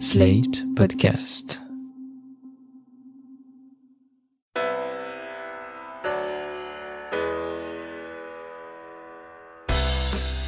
Slate 0.00 0.64
Podcast. 0.74 1.60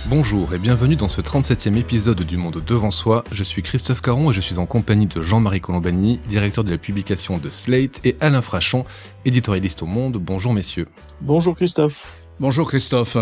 Bonjour 0.06 0.53
et 0.53 0.59
bienvenue 0.59 0.96
dans 0.96 1.09
ce 1.09 1.21
37e 1.21 1.77
épisode 1.77 2.22
du 2.22 2.37
Monde 2.37 2.62
Devant 2.67 2.90
Soi. 2.90 3.22
Je 3.30 3.45
suis 3.45 3.62
Christophe 3.62 4.03
Caron 4.03 4.30
et 4.30 4.35
je 4.35 4.40
suis 4.40 4.59
en 4.59 4.67
compagnie 4.67 5.07
de 5.07 5.23
Jean-Marie 5.23 5.61
Colombani, 5.61 6.19
directeur 6.29 6.65
de 6.65 6.71
la 6.71 6.79
publication 6.79 7.39
de 7.39 7.49
Slate, 7.49 8.01
et 8.05 8.17
Alain 8.21 8.43
Frachon, 8.43 8.85
éditorialiste 9.25 9.83
au 9.83 9.87
Monde. 9.87 10.17
Bonjour 10.17 10.55
messieurs. 10.55 10.89
Bonjour 11.21 11.55
Christophe. 11.55 12.29
Bonjour 12.41 12.67
Christophe. 12.69 13.17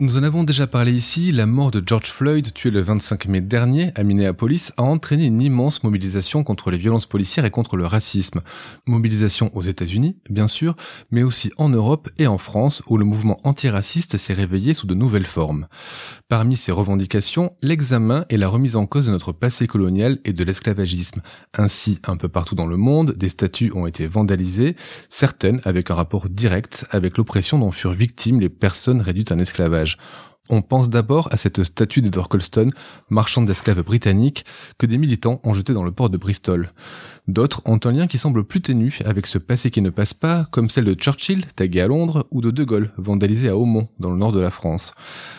Nous 0.00 0.16
en 0.16 0.24
avons 0.24 0.42
déjà 0.42 0.66
parlé 0.66 0.90
ici, 0.90 1.30
la 1.30 1.46
mort 1.46 1.70
de 1.70 1.80
George 1.86 2.10
Floyd, 2.10 2.52
tué 2.52 2.72
le 2.72 2.80
25 2.80 3.28
mai 3.28 3.40
dernier 3.40 3.92
à 3.94 4.02
Minneapolis, 4.02 4.72
a 4.76 4.82
entraîné 4.82 5.26
une 5.26 5.40
immense 5.40 5.84
mobilisation 5.84 6.42
contre 6.42 6.72
les 6.72 6.78
violences 6.78 7.06
policières 7.06 7.44
et 7.44 7.52
contre 7.52 7.76
le 7.76 7.86
racisme. 7.86 8.40
Mobilisation 8.88 9.52
aux 9.54 9.62
États-Unis, 9.62 10.16
bien 10.28 10.48
sûr, 10.48 10.74
mais 11.12 11.22
aussi 11.22 11.52
en 11.58 11.68
Europe 11.68 12.10
et 12.18 12.26
en 12.26 12.38
France, 12.38 12.82
où 12.88 12.96
le 12.96 13.04
mouvement 13.04 13.38
antiraciste 13.44 14.18
s'est 14.18 14.34
réveillé 14.34 14.74
sous 14.74 14.88
de 14.88 14.94
nouvelles 14.94 15.26
formes. 15.26 15.68
Parmi 16.28 16.56
ces 16.56 16.72
revendications, 16.72 17.52
l'examen 17.62 18.24
et 18.30 18.36
la 18.36 18.48
remise 18.48 18.74
en 18.74 18.86
cause 18.86 19.06
de 19.06 19.12
notre 19.12 19.30
passé 19.30 19.68
colonial 19.68 20.18
et 20.24 20.32
de 20.32 20.42
l'esclavagisme. 20.42 21.22
Ainsi, 21.56 22.00
un 22.04 22.16
peu 22.16 22.28
partout 22.28 22.56
dans 22.56 22.66
le 22.66 22.76
monde, 22.76 23.12
des 23.12 23.28
statues 23.28 23.70
ont 23.76 23.86
été 23.86 24.08
vandalisées, 24.08 24.74
certaines 25.08 25.60
avec 25.64 25.92
un 25.92 25.94
rapport 25.94 26.28
direct 26.28 26.84
avec 26.90 27.16
l'oppression 27.16 27.60
dont 27.60 27.70
furent 27.70 27.92
victimes 27.92 28.40
les 28.40 28.48
personnes 28.48 29.00
réduites 29.00 29.30
en 29.30 29.38
esclavage. 29.38 29.83
On 30.50 30.60
pense 30.60 30.90
d'abord 30.90 31.28
à 31.32 31.38
cette 31.38 31.64
statue 31.64 32.02
d'Edward 32.02 32.28
Colston, 32.28 32.70
marchand 33.08 33.40
d'esclaves 33.40 33.82
britannique, 33.82 34.44
que 34.76 34.84
des 34.84 34.98
militants 34.98 35.40
ont 35.42 35.54
jeté 35.54 35.72
dans 35.72 35.84
le 35.84 35.90
port 35.90 36.10
de 36.10 36.18
Bristol. 36.18 36.74
D'autres 37.28 37.62
ont 37.64 37.80
un 37.82 37.92
lien 37.92 38.06
qui 38.06 38.18
semble 38.18 38.44
plus 38.44 38.60
ténu 38.60 38.98
avec 39.06 39.26
ce 39.26 39.38
passé 39.38 39.70
qui 39.70 39.80
ne 39.80 39.88
passe 39.88 40.12
pas, 40.12 40.46
comme 40.50 40.68
celle 40.68 40.84
de 40.84 40.92
Churchill, 40.92 41.46
taguée 41.56 41.80
à 41.80 41.86
Londres, 41.86 42.26
ou 42.30 42.42
de 42.42 42.50
De 42.50 42.62
Gaulle, 42.62 42.92
vandalisée 42.98 43.48
à 43.48 43.56
Aumont, 43.56 43.88
dans 43.98 44.10
le 44.10 44.18
nord 44.18 44.32
de 44.32 44.40
la 44.40 44.50
France. 44.50 44.92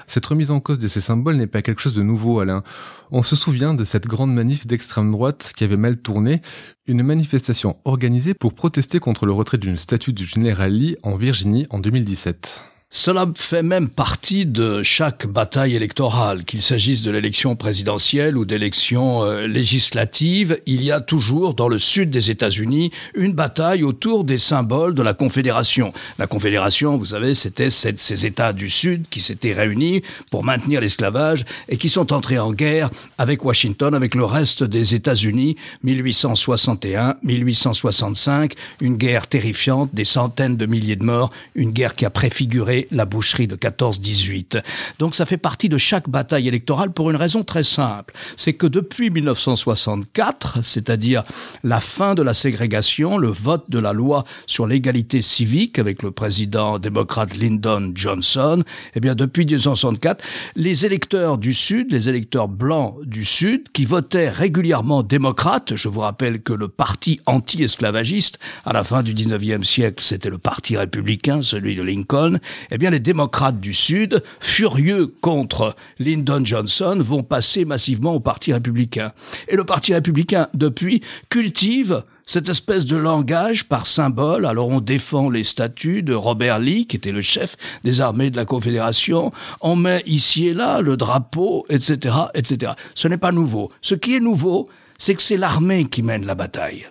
Cette 0.08 0.26
remise 0.26 0.50
en 0.50 0.60
cause 0.60 0.80
de 0.80 0.88
ces 0.88 1.02
symboles 1.02 1.36
n'est 1.36 1.46
pas 1.46 1.62
quelque 1.62 1.82
chose 1.82 1.94
de 1.94 2.02
nouveau, 2.02 2.40
Alain. 2.40 2.64
On 3.12 3.22
se 3.22 3.36
souvient 3.36 3.76
de 3.76 3.84
cette 3.84 4.08
grande 4.08 4.34
manif 4.34 4.66
d'extrême 4.66 5.12
droite 5.12 5.54
qui 5.56 5.64
avait 5.64 5.78
mal 5.78 5.98
tourné, 5.98 6.42
une 6.88 7.04
manifestation 7.04 7.78
organisée 7.86 8.34
pour 8.34 8.56
protester 8.56 8.98
contre 8.98 9.28
le 9.28 9.34
retrait 9.34 9.60
d'une 9.60 9.78
statue 9.78 10.14
du 10.14 10.26
général 10.26 10.72
Lee 10.74 10.98
en 11.04 11.16
Virginie 11.16 11.68
en 11.70 11.78
2017. 11.78 12.75
Cela 12.98 13.28
fait 13.36 13.62
même 13.62 13.90
partie 13.90 14.46
de 14.46 14.82
chaque 14.82 15.28
bataille 15.28 15.76
électorale, 15.76 16.46
qu'il 16.46 16.62
s'agisse 16.62 17.02
de 17.02 17.12
l'élection 17.12 17.58
présidentielle 17.58 18.38
ou 18.38 18.46
d'élections 18.46 19.26
euh, 19.26 19.48
législatives. 19.48 20.62
Il 20.66 20.82
y 20.82 20.94
a 20.94 21.02
toujours 21.02 21.56
dans 21.56 21.68
le 21.68 21.78
sud 21.78 22.10
des 22.10 22.32
États-Unis 22.32 22.92
une 23.14 23.34
bataille 23.34 23.84
autour 23.84 24.24
des 24.24 24.38
symboles 24.38 24.96
de 24.96 25.04
la 25.04 25.14
Confédération. 25.14 25.92
La 26.20 26.26
Confédération, 26.26 26.98
vous 26.98 27.08
savez, 27.08 27.36
c'était 27.36 27.70
ces 27.70 28.26
États 28.26 28.54
du 28.54 28.70
sud 28.70 29.08
qui 29.10 29.20
s'étaient 29.20 29.52
réunis 29.52 30.02
pour 30.32 30.46
maintenir 30.46 30.80
l'esclavage 30.80 31.44
et 31.68 31.76
qui 31.76 31.90
sont 31.90 32.14
entrés 32.14 32.40
en 32.40 32.54
guerre 32.54 32.92
avec 33.18 33.44
Washington, 33.44 33.94
avec 33.94 34.16
le 34.16 34.24
reste 34.24 34.64
des 34.64 34.96
États-Unis, 34.96 35.58
1861-1865, 35.84 38.54
une 38.80 38.96
guerre 38.96 39.28
terrifiante, 39.28 39.90
des 39.92 40.06
centaines 40.06 40.56
de 40.56 40.66
milliers 40.66 40.96
de 40.96 41.04
morts, 41.04 41.34
une 41.56 41.72
guerre 41.72 41.96
qui 41.96 42.06
a 42.06 42.10
préfiguré 42.10 42.85
la 42.92 43.06
boucherie 43.06 43.48
de 43.48 43.56
14-18. 43.56 44.62
Donc 45.00 45.16
ça 45.16 45.26
fait 45.26 45.38
partie 45.38 45.70
de 45.70 45.78
chaque 45.78 46.10
bataille 46.10 46.48
électorale 46.48 46.92
pour 46.92 47.10
une 47.10 47.16
raison 47.16 47.44
très 47.44 47.64
simple. 47.64 48.14
C'est 48.36 48.54
que 48.54 48.68
depuis 48.68 49.10
1964, 49.10 50.60
c'est-à-dire 50.64 51.24
la 51.64 51.82
fin 51.82 52.16
de 52.16 52.22
la 52.22 52.34
ségrégation, 52.34 53.18
le 53.18 53.30
vote 53.30 53.70
de 53.70 53.80
la 53.80 53.94
loi 53.94 54.26
sur 54.48 54.68
l'égalité 54.68 55.22
civique 55.22 55.80
avec 55.80 56.04
le 56.04 56.12
président 56.12 56.80
démocrate 56.80 57.36
Lyndon 57.36 57.92
Johnson, 57.94 58.64
eh 58.96 59.00
bien 59.00 59.16
depuis 59.16 59.46
1964, 59.46 60.24
les 60.56 60.86
électeurs 60.86 61.38
du 61.38 61.54
Sud, 61.54 61.92
les 61.92 62.10
électeurs 62.10 62.48
blancs 62.48 62.96
du 63.04 63.26
Sud, 63.26 63.70
qui 63.74 63.86
votaient 63.86 64.30
régulièrement 64.30 65.04
démocrates, 65.04 65.76
je 65.76 65.88
vous 65.88 66.02
rappelle 66.02 66.42
que 66.42 66.54
le 66.54 66.68
parti 66.68 67.20
anti-esclavagiste, 67.26 68.40
à 68.66 68.74
la 68.74 68.84
fin 68.84 69.04
du 69.04 69.14
19e 69.14 69.64
siècle, 69.64 70.04
c'était 70.04 70.30
le 70.30 70.38
parti 70.38 70.78
républicain, 70.78 71.42
celui 71.42 71.76
de 71.76 71.84
Lincoln, 71.84 72.40
eh 72.76 72.78
bien 72.78 72.90
les 72.90 73.00
démocrates 73.00 73.62
du 73.62 73.74
Sud, 73.74 74.22
furieux 74.42 75.08
contre 75.22 75.78
Lyndon 75.98 76.44
Johnson, 76.44 76.98
vont 77.00 77.24
passer 77.24 77.64
massivement 77.64 78.14
au 78.14 78.20
Parti 78.20 78.52
républicain. 78.52 79.14
Et 79.48 79.56
le 79.56 79.64
Parti 79.64 79.94
républicain, 79.94 80.50
depuis, 80.54 81.02
cultive 81.30 82.04
cette 82.26 82.50
espèce 82.50 82.86
de 82.86 82.98
langage 82.98 83.64
par 83.64 83.88
symbole. 83.88 84.46
Alors 84.46 84.68
on 84.68 84.82
défend 84.82 85.30
les 85.30 85.46
statuts 85.46 86.04
de 86.04 86.14
Robert 86.14 86.60
Lee, 86.60 86.86
qui 86.86 86.98
était 86.98 87.14
le 87.14 87.22
chef 87.22 87.56
des 87.86 88.02
armées 88.02 88.30
de 88.30 88.36
la 88.36 88.44
Confédération. 88.44 89.32
On 89.62 89.78
met 89.78 90.04
ici 90.06 90.48
et 90.48 90.54
là 90.54 90.82
le 90.82 90.98
drapeau, 90.98 91.66
etc., 91.70 92.14
etc. 92.34 92.74
Ce 92.94 93.08
n'est 93.08 93.18
pas 93.18 93.32
nouveau. 93.32 93.72
Ce 93.82 93.96
qui 93.96 94.18
est 94.18 94.20
nouveau, 94.20 94.68
c'est 94.98 95.16
que 95.16 95.22
c'est 95.22 95.38
l'armée 95.38 95.86
qui 95.86 96.04
mène 96.04 96.26
la 96.26 96.36
bataille 96.36 96.88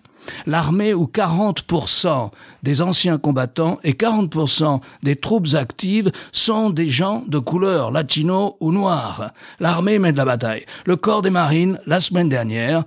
l'armée 0.46 0.94
où 0.94 1.04
40% 1.04 2.30
des 2.62 2.82
anciens 2.82 3.18
combattants 3.18 3.78
et 3.82 3.92
40% 3.92 4.80
des 5.02 5.16
troupes 5.16 5.54
actives 5.54 6.10
sont 6.32 6.70
des 6.70 6.90
gens 6.90 7.24
de 7.26 7.38
couleur 7.38 7.90
latino 7.90 8.56
ou 8.60 8.72
noire. 8.72 9.32
L'armée 9.60 9.98
mène 9.98 10.16
la 10.16 10.24
bataille. 10.24 10.64
Le 10.86 10.96
corps 10.96 11.22
des 11.22 11.30
marines, 11.30 11.78
la 11.86 12.00
semaine 12.00 12.28
dernière, 12.28 12.84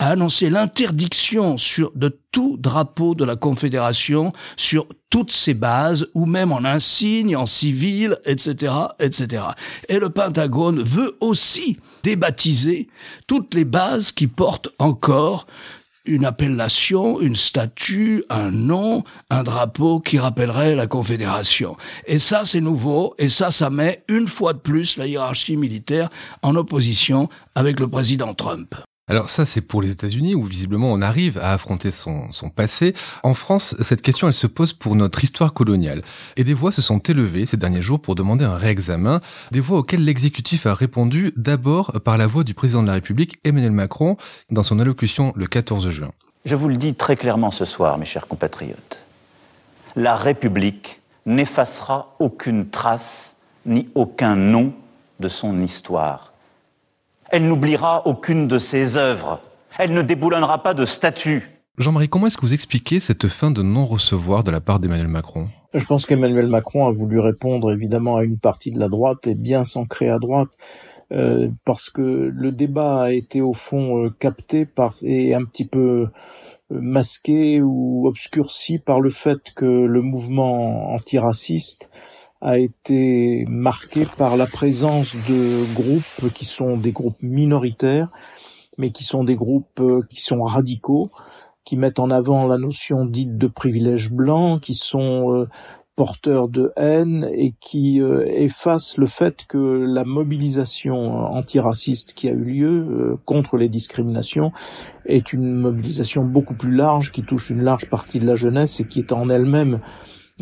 a 0.00 0.08
annoncé 0.08 0.48
l'interdiction 0.48 1.56
de 1.94 2.18
tout 2.32 2.56
drapeau 2.58 3.14
de 3.14 3.24
la 3.24 3.36
Confédération 3.36 4.32
sur 4.56 4.86
toutes 5.10 5.30
ses 5.30 5.54
bases, 5.54 6.08
ou 6.14 6.24
même 6.24 6.52
en 6.52 6.64
insigne, 6.64 7.36
en 7.36 7.44
civil, 7.44 8.16
etc., 8.24 8.72
etc. 8.98 9.42
Et 9.88 9.98
le 9.98 10.08
Pentagone 10.08 10.82
veut 10.82 11.16
aussi 11.20 11.78
débaptiser 12.02 12.88
toutes 13.26 13.54
les 13.54 13.66
bases 13.66 14.10
qui 14.10 14.26
portent 14.26 14.70
encore 14.78 15.46
une 16.04 16.24
appellation, 16.24 17.20
une 17.20 17.36
statue, 17.36 18.24
un 18.30 18.50
nom, 18.50 19.04
un 19.28 19.42
drapeau 19.42 20.00
qui 20.00 20.18
rappellerait 20.18 20.74
la 20.74 20.86
Confédération. 20.86 21.76
Et 22.06 22.18
ça, 22.18 22.44
c'est 22.44 22.60
nouveau, 22.60 23.14
et 23.18 23.28
ça, 23.28 23.50
ça 23.50 23.70
met 23.70 24.04
une 24.08 24.28
fois 24.28 24.52
de 24.52 24.58
plus 24.58 24.96
la 24.96 25.06
hiérarchie 25.06 25.56
militaire 25.56 26.08
en 26.42 26.56
opposition 26.56 27.28
avec 27.54 27.80
le 27.80 27.88
président 27.88 28.34
Trump. 28.34 28.74
Alors 29.10 29.28
ça, 29.28 29.44
c'est 29.44 29.60
pour 29.60 29.82
les 29.82 29.90
États-Unis 29.90 30.36
où 30.36 30.44
visiblement 30.44 30.92
on 30.92 31.02
arrive 31.02 31.36
à 31.38 31.52
affronter 31.52 31.90
son, 31.90 32.30
passé. 32.54 32.94
En 33.24 33.34
France, 33.34 33.74
cette 33.80 34.02
question, 34.02 34.28
elle 34.28 34.34
se 34.34 34.46
pose 34.46 34.72
pour 34.72 34.94
notre 34.94 35.24
histoire 35.24 35.52
coloniale. 35.52 36.02
Et 36.36 36.44
des 36.44 36.54
voix 36.54 36.70
se 36.70 36.80
sont 36.80 37.00
élevées 37.00 37.44
ces 37.44 37.56
derniers 37.56 37.82
jours 37.82 38.00
pour 38.00 38.14
demander 38.14 38.44
un 38.44 38.56
réexamen, 38.56 39.20
des 39.50 39.58
voix 39.58 39.78
auxquelles 39.78 40.04
l'exécutif 40.04 40.64
a 40.66 40.74
répondu 40.74 41.32
d'abord 41.36 41.90
par 42.04 42.18
la 42.18 42.28
voix 42.28 42.44
du 42.44 42.54
président 42.54 42.82
de 42.82 42.86
la 42.86 42.92
République, 42.92 43.40
Emmanuel 43.42 43.72
Macron, 43.72 44.16
dans 44.48 44.62
son 44.62 44.78
allocution 44.78 45.32
le 45.34 45.48
14 45.48 45.90
juin. 45.90 46.12
Je 46.44 46.54
vous 46.54 46.68
le 46.68 46.76
dis 46.76 46.94
très 46.94 47.16
clairement 47.16 47.50
ce 47.50 47.64
soir, 47.64 47.98
mes 47.98 48.06
chers 48.06 48.28
compatriotes. 48.28 49.02
La 49.96 50.14
République 50.14 51.00
n'effacera 51.26 52.14
aucune 52.20 52.70
trace 52.70 53.34
ni 53.66 53.88
aucun 53.96 54.36
nom 54.36 54.72
de 55.18 55.26
son 55.26 55.60
histoire 55.62 56.30
elle 57.30 57.46
n'oubliera 57.46 58.06
aucune 58.06 58.48
de 58.48 58.58
ses 58.58 58.96
œuvres. 58.96 59.40
Elle 59.78 59.94
ne 59.94 60.02
déboulonnera 60.02 60.62
pas 60.62 60.74
de 60.74 60.84
statues. 60.84 61.48
Jean-Marie, 61.78 62.08
comment 62.08 62.26
est-ce 62.26 62.36
que 62.36 62.42
vous 62.42 62.54
expliquez 62.54 63.00
cette 63.00 63.28
fin 63.28 63.50
de 63.50 63.62
non-recevoir 63.62 64.44
de 64.44 64.50
la 64.50 64.60
part 64.60 64.80
d'Emmanuel 64.80 65.08
Macron? 65.08 65.48
Je 65.72 65.84
pense 65.84 66.04
qu'Emmanuel 66.04 66.48
Macron 66.48 66.86
a 66.86 66.92
voulu 66.92 67.20
répondre 67.20 67.72
évidemment 67.72 68.16
à 68.16 68.24
une 68.24 68.38
partie 68.38 68.72
de 68.72 68.80
la 68.80 68.88
droite 68.88 69.26
et 69.26 69.34
bien 69.34 69.64
s'ancrer 69.64 70.10
à 70.10 70.18
droite. 70.18 70.50
Euh, 71.12 71.48
parce 71.64 71.90
que 71.90 72.00
le 72.00 72.52
débat 72.52 73.02
a 73.02 73.10
été 73.10 73.40
au 73.40 73.52
fond 73.52 74.04
euh, 74.04 74.10
capté 74.10 74.64
par 74.64 74.94
et 75.02 75.34
un 75.34 75.44
petit 75.44 75.64
peu 75.64 76.06
euh, 76.70 76.80
masqué 76.80 77.60
ou 77.60 78.06
obscurci 78.06 78.78
par 78.78 79.00
le 79.00 79.10
fait 79.10 79.40
que 79.56 79.64
le 79.64 80.02
mouvement 80.02 80.92
antiraciste 80.92 81.88
a 82.40 82.58
été 82.58 83.44
marqué 83.48 84.06
par 84.16 84.36
la 84.36 84.46
présence 84.46 85.14
de 85.28 85.74
groupes 85.74 86.32
qui 86.32 86.44
sont 86.44 86.76
des 86.76 86.92
groupes 86.92 87.22
minoritaires, 87.22 88.08
mais 88.78 88.90
qui 88.92 89.04
sont 89.04 89.24
des 89.24 89.36
groupes 89.36 89.80
euh, 89.80 90.02
qui 90.08 90.20
sont 90.20 90.42
radicaux, 90.42 91.10
qui 91.64 91.76
mettent 91.76 91.98
en 91.98 92.10
avant 92.10 92.46
la 92.46 92.56
notion 92.56 93.04
dite 93.04 93.36
de 93.36 93.46
privilège 93.46 94.10
blanc, 94.10 94.58
qui 94.58 94.72
sont 94.72 95.34
euh, 95.34 95.48
porteurs 95.96 96.48
de 96.48 96.72
haine 96.76 97.28
et 97.34 97.52
qui 97.60 98.00
euh, 98.00 98.24
effacent 98.26 98.96
le 98.96 99.06
fait 99.06 99.44
que 99.46 99.58
la 99.58 100.04
mobilisation 100.04 101.10
antiraciste 101.10 102.14
qui 102.14 102.26
a 102.26 102.32
eu 102.32 102.44
lieu 102.44 103.18
contre 103.26 103.58
les 103.58 103.68
discriminations 103.68 104.50
est 105.04 105.34
une 105.34 105.52
mobilisation 105.52 106.24
beaucoup 106.24 106.54
plus 106.54 106.74
large 106.74 107.12
qui 107.12 107.22
touche 107.22 107.50
une 107.50 107.62
large 107.62 107.90
partie 107.90 108.18
de 108.18 108.26
la 108.26 108.36
jeunesse 108.36 108.80
et 108.80 108.86
qui 108.86 109.00
est 109.00 109.12
en 109.12 109.28
elle-même 109.28 109.80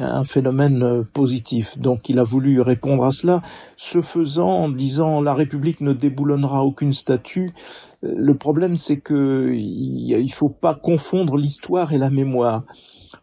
un 0.00 0.24
phénomène 0.24 0.82
euh, 0.82 1.02
positif. 1.02 1.78
Donc 1.78 2.08
il 2.08 2.18
a 2.18 2.24
voulu 2.24 2.60
répondre 2.60 3.04
à 3.04 3.12
cela, 3.12 3.42
ce 3.76 4.00
faisant 4.00 4.48
en 4.48 4.68
disant 4.68 5.20
la 5.20 5.34
République 5.34 5.80
ne 5.80 5.92
déboulonnera 5.92 6.64
aucune 6.64 6.92
statue. 6.92 7.50
Le 8.02 8.34
problème 8.34 8.76
c'est 8.76 8.98
que 8.98 9.52
il 9.54 10.32
faut 10.32 10.48
pas 10.48 10.74
confondre 10.74 11.36
l'histoire 11.36 11.92
et 11.92 11.98
la 11.98 12.10
mémoire. 12.10 12.64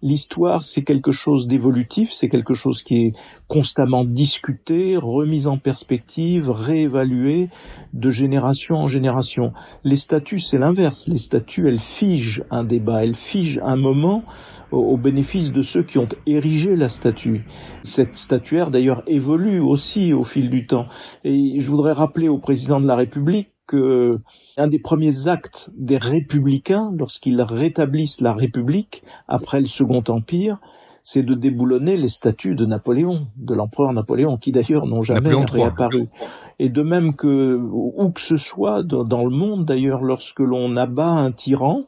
L'histoire, 0.01 0.63
c'est 0.63 0.83
quelque 0.83 1.11
chose 1.11 1.47
d'évolutif, 1.47 2.11
c'est 2.11 2.29
quelque 2.29 2.53
chose 2.53 2.83
qui 2.83 3.05
est 3.05 3.13
constamment 3.47 4.03
discuté, 4.03 4.97
remis 4.97 5.47
en 5.47 5.57
perspective, 5.57 6.51
réévalué 6.51 7.49
de 7.93 8.09
génération 8.09 8.77
en 8.77 8.87
génération. 8.87 9.53
Les 9.83 9.95
statuts, 9.95 10.39
c'est 10.39 10.57
l'inverse. 10.57 11.07
Les 11.07 11.17
statuts, 11.17 11.67
elles 11.67 11.79
figent 11.79 12.43
un 12.51 12.63
débat, 12.63 13.03
elles 13.03 13.15
figent 13.15 13.61
un 13.63 13.77
moment 13.77 14.23
au, 14.71 14.97
bénéfice 14.97 15.51
de 15.51 15.61
ceux 15.61 15.83
qui 15.83 15.97
ont 15.97 16.09
érigé 16.25 16.75
la 16.75 16.89
statue. 16.89 17.45
Cette 17.83 18.17
statuaire, 18.17 18.71
d'ailleurs, 18.71 19.03
évolue 19.07 19.59
aussi 19.59 20.13
au 20.13 20.23
fil 20.23 20.49
du 20.49 20.67
temps. 20.67 20.87
Et 21.23 21.59
je 21.59 21.69
voudrais 21.69 21.93
rappeler 21.93 22.27
au 22.27 22.37
président 22.37 22.79
de 22.79 22.87
la 22.87 22.95
République 22.95 23.54
que 23.67 24.19
un 24.57 24.67
des 24.67 24.79
premiers 24.79 25.27
actes 25.27 25.71
des 25.75 25.97
républicains, 25.97 26.93
lorsqu'ils 26.97 27.41
rétablissent 27.41 28.21
la 28.21 28.33
République 28.33 29.03
après 29.27 29.61
le 29.61 29.67
Second 29.67 30.03
Empire, 30.07 30.59
c'est 31.07 31.21
de 31.21 31.35
déboulonner 31.35 31.95
les 31.95 32.07
statues 32.07 32.55
de 32.55 32.65
Napoléon, 32.65 33.27
de 33.37 33.53
l'empereur 33.53 33.93
Napoléon, 33.93 34.37
qui 34.37 34.51
d'ailleurs 34.51 34.87
n'ont 34.87 35.03
jamais 35.03 35.35
réapparu. 35.35 36.09
Et 36.57 36.69
de 36.69 36.81
même 36.81 37.15
que 37.15 37.61
où 37.61 38.09
que 38.09 38.21
ce 38.21 38.37
soit 38.37 38.81
dans 38.81 39.23
le 39.23 39.29
monde, 39.29 39.65
d'ailleurs, 39.65 40.01
lorsque 40.01 40.39
l'on 40.39 40.75
abat 40.75 41.11
un 41.11 41.31
tyran, 41.31 41.83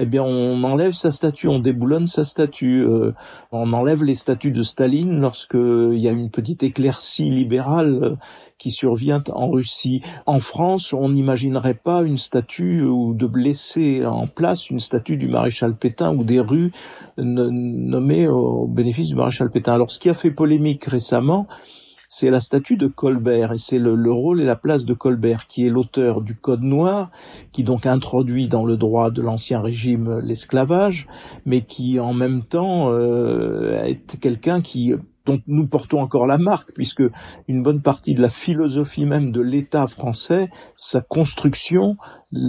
eh 0.00 0.06
bien 0.06 0.22
on 0.22 0.64
enlève 0.64 0.92
sa 0.92 1.10
statue, 1.10 1.46
on 1.46 1.58
déboulonne 1.58 2.06
sa 2.06 2.24
statue, 2.24 2.82
euh, 2.82 3.12
on 3.52 3.72
enlève 3.74 4.02
les 4.02 4.14
statues 4.14 4.50
de 4.50 4.62
Staline 4.62 5.20
lorsque 5.20 5.54
il 5.54 5.98
y 5.98 6.08
a 6.08 6.10
une 6.10 6.30
petite 6.30 6.62
éclaircie 6.62 7.28
libérale 7.28 7.98
euh, 8.02 8.16
qui 8.56 8.70
survient 8.70 9.22
en 9.32 9.50
Russie. 9.50 10.00
En 10.24 10.40
France, 10.40 10.94
on 10.94 11.10
n'imaginerait 11.10 11.74
pas 11.74 12.02
une 12.02 12.16
statue 12.16 12.82
ou 12.82 13.12
de 13.12 13.26
blesser 13.26 14.06
en 14.06 14.26
place 14.26 14.70
une 14.70 14.80
statue 14.80 15.18
du 15.18 15.28
maréchal 15.28 15.76
Pétain 15.76 16.14
ou 16.14 16.24
des 16.24 16.40
rues 16.40 16.72
nommées 17.18 18.26
au 18.26 18.66
bénéfice 18.66 19.08
du 19.08 19.16
maréchal 19.16 19.50
Pétain. 19.50 19.74
Alors 19.74 19.90
ce 19.90 19.98
qui 19.98 20.08
a 20.08 20.14
fait 20.14 20.30
polémique 20.30 20.84
récemment, 20.86 21.46
c'est 22.12 22.28
la 22.28 22.40
statue 22.40 22.76
de 22.76 22.88
Colbert 22.88 23.52
et 23.52 23.58
c'est 23.58 23.78
le, 23.78 24.12
rôle 24.12 24.40
et 24.40 24.44
la 24.44 24.56
place 24.56 24.84
de 24.84 24.94
Colbert 24.94 25.46
qui 25.46 25.64
est 25.64 25.70
l'auteur 25.70 26.22
du 26.22 26.34
Code 26.34 26.62
noir, 26.62 27.12
qui 27.52 27.62
donc 27.62 27.86
introduit 27.86 28.48
dans 28.48 28.64
le 28.64 28.76
droit 28.76 29.12
de 29.12 29.22
l'ancien 29.22 29.60
régime 29.60 30.18
l'esclavage, 30.18 31.06
mais 31.46 31.60
qui 31.60 32.00
en 32.00 32.12
même 32.12 32.42
temps 32.42 32.90
euh, 32.90 33.80
est 33.84 34.18
quelqu'un 34.18 34.60
qui 34.60 34.92
dont 35.24 35.40
nous 35.46 35.68
portons 35.68 36.00
encore 36.00 36.26
la 36.26 36.38
marque, 36.38 36.72
puisque 36.72 37.04
une 37.46 37.62
bonne 37.62 37.80
partie 37.80 38.14
de 38.14 38.22
la 38.22 38.28
philosophie 38.28 39.04
même 39.04 39.30
de 39.30 39.40
l'État 39.40 39.86
français, 39.86 40.50
sa 40.76 41.02
construction 41.02 41.96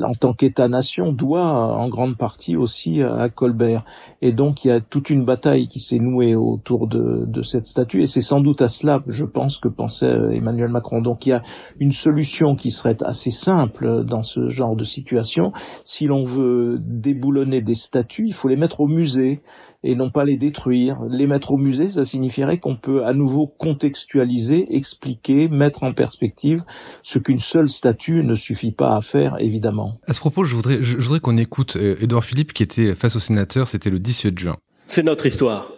en 0.04 0.14
tant 0.14 0.34
qu'État-nation, 0.34 1.12
doit 1.12 1.76
en 1.76 1.90
grande 1.90 2.18
partie 2.18 2.56
aussi 2.56 3.02
à 3.02 3.30
Colbert. 3.30 3.84
Et 4.22 4.32
donc 4.32 4.64
il 4.64 4.70
y 4.70 4.72
a 4.72 4.80
toute 4.80 5.10
une 5.10 5.26
bataille 5.26 5.68
qui 5.68 5.80
s'est 5.80 6.00
nouée 6.00 6.36
autour 6.36 6.88
de, 6.88 7.26
de 7.28 7.42
cette 7.42 7.66
statue, 7.66 8.02
et 8.02 8.08
c'est 8.08 8.22
sans 8.22 8.42
doute 8.42 8.62
à 8.62 8.68
cela, 8.68 9.04
je 9.08 9.26
pense, 9.26 9.58
que 9.58 9.68
pensait 9.68 10.06
euh, 10.06 10.32
Emmanuel 10.32 10.70
Macron. 10.70 11.02
Donc 11.02 11.26
il 11.26 11.30
y 11.30 11.34
a 11.34 11.42
une 11.80 11.92
solution 11.92 12.56
qui 12.56 12.72
serait 12.72 13.02
assez 13.04 13.32
simple 13.32 14.04
dans 14.06 14.24
ce 14.24 14.50
genre 14.50 14.76
de 14.76 14.84
situation. 14.84 15.52
Si 15.84 16.06
l'on 16.06 16.24
veut 16.24 16.80
déboulonner 16.80 17.62
des 17.62 17.76
statues, 17.76 18.28
il 18.28 18.34
faut 18.34 18.48
les 18.48 18.56
mettre 18.56 18.82
au 18.82 18.88
musée 18.88 19.42
et 19.84 19.96
non 19.96 20.10
pas 20.10 20.26
les 20.26 20.38
détruire. 20.38 21.02
Les 21.10 21.28
mettre 21.28 21.52
au 21.52 21.58
musée, 21.58 21.90
ça 21.90 22.04
signifierait 22.04 22.60
qu'on 22.60 22.76
peut 22.76 23.06
à 23.06 23.14
nouveau 23.14 23.48
contextualiser, 23.48 24.76
expliquer, 24.76 25.48
mettre 25.48 25.84
en 25.84 25.94
perspective 25.94 26.64
ce 27.02 27.20
qu'une 27.20 27.40
seule 27.40 27.70
statue 27.70 28.24
ne 28.24 28.36
suffit 28.36 28.72
pas 28.72 28.96
à 28.96 29.02
faire, 29.02 29.38
évidemment. 29.40 29.71
À 30.08 30.14
ce 30.14 30.20
propos, 30.20 30.44
je 30.44 30.56
voudrais, 30.56 30.82
je 30.82 30.98
voudrais 30.98 31.20
qu'on 31.20 31.38
écoute 31.38 31.76
Edouard 31.76 32.24
Philippe 32.24 32.54
qui 32.54 32.64
était 32.64 32.96
face 32.96 33.16
au 33.16 33.20
sénateur, 33.20 33.68
c'était 33.68 33.90
le 33.90 34.00
17 34.00 34.38
juin. 34.38 34.58
C'est 34.88 35.04
notre 35.04 35.26
histoire, 35.26 35.72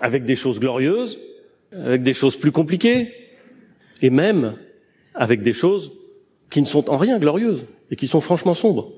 avec 0.00 0.24
des 0.24 0.36
choses 0.36 0.60
glorieuses, 0.60 1.18
avec 1.72 2.02
des 2.02 2.14
choses 2.14 2.36
plus 2.36 2.52
compliquées, 2.52 3.12
et 4.02 4.10
même 4.10 4.56
avec 5.14 5.42
des 5.42 5.52
choses 5.52 5.92
qui 6.50 6.60
ne 6.60 6.66
sont 6.66 6.90
en 6.90 6.96
rien 6.96 7.18
glorieuses 7.18 7.64
et 7.90 7.96
qui 7.96 8.06
sont 8.06 8.20
franchement 8.20 8.54
sombres. 8.54 8.90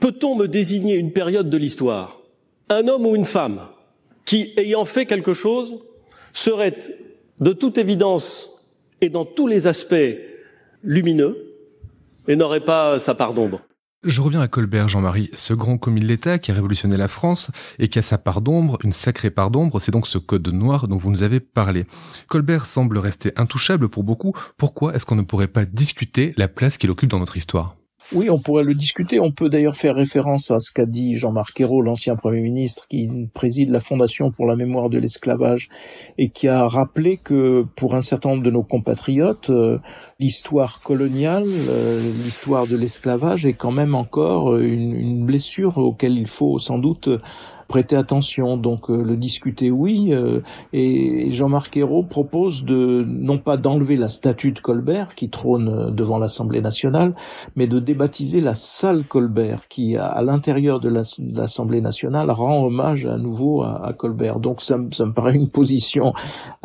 Peut-on 0.00 0.36
me 0.36 0.46
désigner 0.46 0.94
une 0.94 1.12
période 1.12 1.50
de 1.50 1.56
l'histoire, 1.56 2.20
un 2.68 2.86
homme 2.88 3.06
ou 3.06 3.16
une 3.16 3.24
femme, 3.24 3.60
qui, 4.24 4.52
ayant 4.56 4.84
fait 4.84 5.06
quelque 5.06 5.32
chose, 5.32 5.74
serait 6.32 6.78
de 7.40 7.52
toute 7.52 7.78
évidence 7.78 8.48
et 9.00 9.08
dans 9.08 9.24
tous 9.24 9.46
les 9.46 9.66
aspects 9.66 10.16
lumineux 10.84 11.54
et 12.28 12.36
n'aurait 12.36 12.64
pas 12.64 13.00
sa 13.00 13.14
part 13.14 13.34
d'ombre? 13.34 13.60
Je 14.02 14.22
reviens 14.22 14.40
à 14.40 14.48
Colbert, 14.48 14.88
Jean-Marie, 14.88 15.28
ce 15.34 15.52
grand 15.52 15.76
commis 15.76 16.00
de 16.00 16.06
l'État 16.06 16.38
qui 16.38 16.50
a 16.50 16.54
révolutionné 16.54 16.96
la 16.96 17.06
France 17.06 17.50
et 17.78 17.88
qui 17.88 17.98
a 17.98 18.02
sa 18.02 18.16
part 18.16 18.40
d'ombre, 18.40 18.78
une 18.82 18.92
sacrée 18.92 19.30
part 19.30 19.50
d'ombre, 19.50 19.78
c'est 19.78 19.92
donc 19.92 20.06
ce 20.06 20.16
code 20.16 20.48
noir 20.48 20.88
dont 20.88 20.96
vous 20.96 21.10
nous 21.10 21.22
avez 21.22 21.38
parlé. 21.38 21.84
Colbert 22.26 22.64
semble 22.64 22.96
rester 22.96 23.32
intouchable 23.36 23.90
pour 23.90 24.02
beaucoup. 24.02 24.32
Pourquoi 24.56 24.94
est-ce 24.94 25.04
qu'on 25.04 25.16
ne 25.16 25.22
pourrait 25.22 25.48
pas 25.48 25.66
discuter 25.66 26.32
la 26.38 26.48
place 26.48 26.78
qu'il 26.78 26.90
occupe 26.90 27.10
dans 27.10 27.18
notre 27.18 27.36
histoire? 27.36 27.76
Oui, 28.12 28.28
on 28.28 28.38
pourrait 28.38 28.64
le 28.64 28.74
discuter. 28.74 29.20
On 29.20 29.30
peut 29.30 29.48
d'ailleurs 29.48 29.76
faire 29.76 29.94
référence 29.94 30.50
à 30.50 30.58
ce 30.58 30.72
qu'a 30.72 30.86
dit 30.86 31.16
Jean-Marc 31.16 31.60
Ayrault, 31.60 31.82
l'ancien 31.82 32.16
Premier 32.16 32.40
ministre, 32.40 32.86
qui 32.88 33.08
préside 33.32 33.70
la 33.70 33.80
Fondation 33.80 34.30
pour 34.30 34.46
la 34.46 34.56
mémoire 34.56 34.90
de 34.90 34.98
l'esclavage, 34.98 35.68
et 36.18 36.30
qui 36.30 36.48
a 36.48 36.66
rappelé 36.66 37.18
que 37.18 37.64
pour 37.76 37.94
un 37.94 38.02
certain 38.02 38.30
nombre 38.30 38.42
de 38.42 38.50
nos 38.50 38.62
compatriotes, 38.62 39.50
euh, 39.50 39.78
l'histoire 40.18 40.80
coloniale, 40.80 41.44
euh, 41.46 42.00
l'histoire 42.24 42.66
de 42.66 42.76
l'esclavage 42.76 43.46
est 43.46 43.54
quand 43.54 43.72
même 43.72 43.94
encore 43.94 44.56
une, 44.56 44.94
une 44.94 45.24
blessure 45.24 45.78
auquel 45.78 46.18
il 46.18 46.26
faut 46.26 46.58
sans 46.58 46.78
doute 46.78 47.08
prêter 47.70 47.94
attention, 47.94 48.56
donc 48.56 48.90
euh, 48.90 49.00
le 49.00 49.16
discuter 49.16 49.70
oui. 49.70 50.12
Euh, 50.12 50.40
et 50.72 51.30
Jean-Marc 51.30 51.76
Ayrault 51.76 52.02
propose 52.02 52.64
de 52.64 53.04
non 53.06 53.38
pas 53.38 53.56
d'enlever 53.56 53.96
la 53.96 54.08
statue 54.08 54.50
de 54.50 54.58
Colbert 54.58 55.14
qui 55.14 55.30
trône 55.30 55.68
euh, 55.68 55.90
devant 55.92 56.18
l'Assemblée 56.18 56.62
nationale, 56.62 57.14
mais 57.54 57.68
de 57.68 57.78
débaptiser 57.78 58.40
la 58.40 58.54
salle 58.54 59.04
Colbert 59.04 59.68
qui, 59.68 59.96
à, 59.96 60.20
l'intérieur 60.20 60.80
de 60.80 60.88
l'Assemblée 60.88 61.80
nationale, 61.80 62.32
rend 62.32 62.64
hommage 62.64 63.06
à 63.06 63.16
nouveau 63.16 63.62
à, 63.62 63.94
Colbert. 63.96 64.40
Donc 64.40 64.62
ça, 64.62 64.76
ça, 64.90 65.06
me 65.06 65.12
paraît 65.12 65.36
une 65.36 65.48
position 65.48 66.12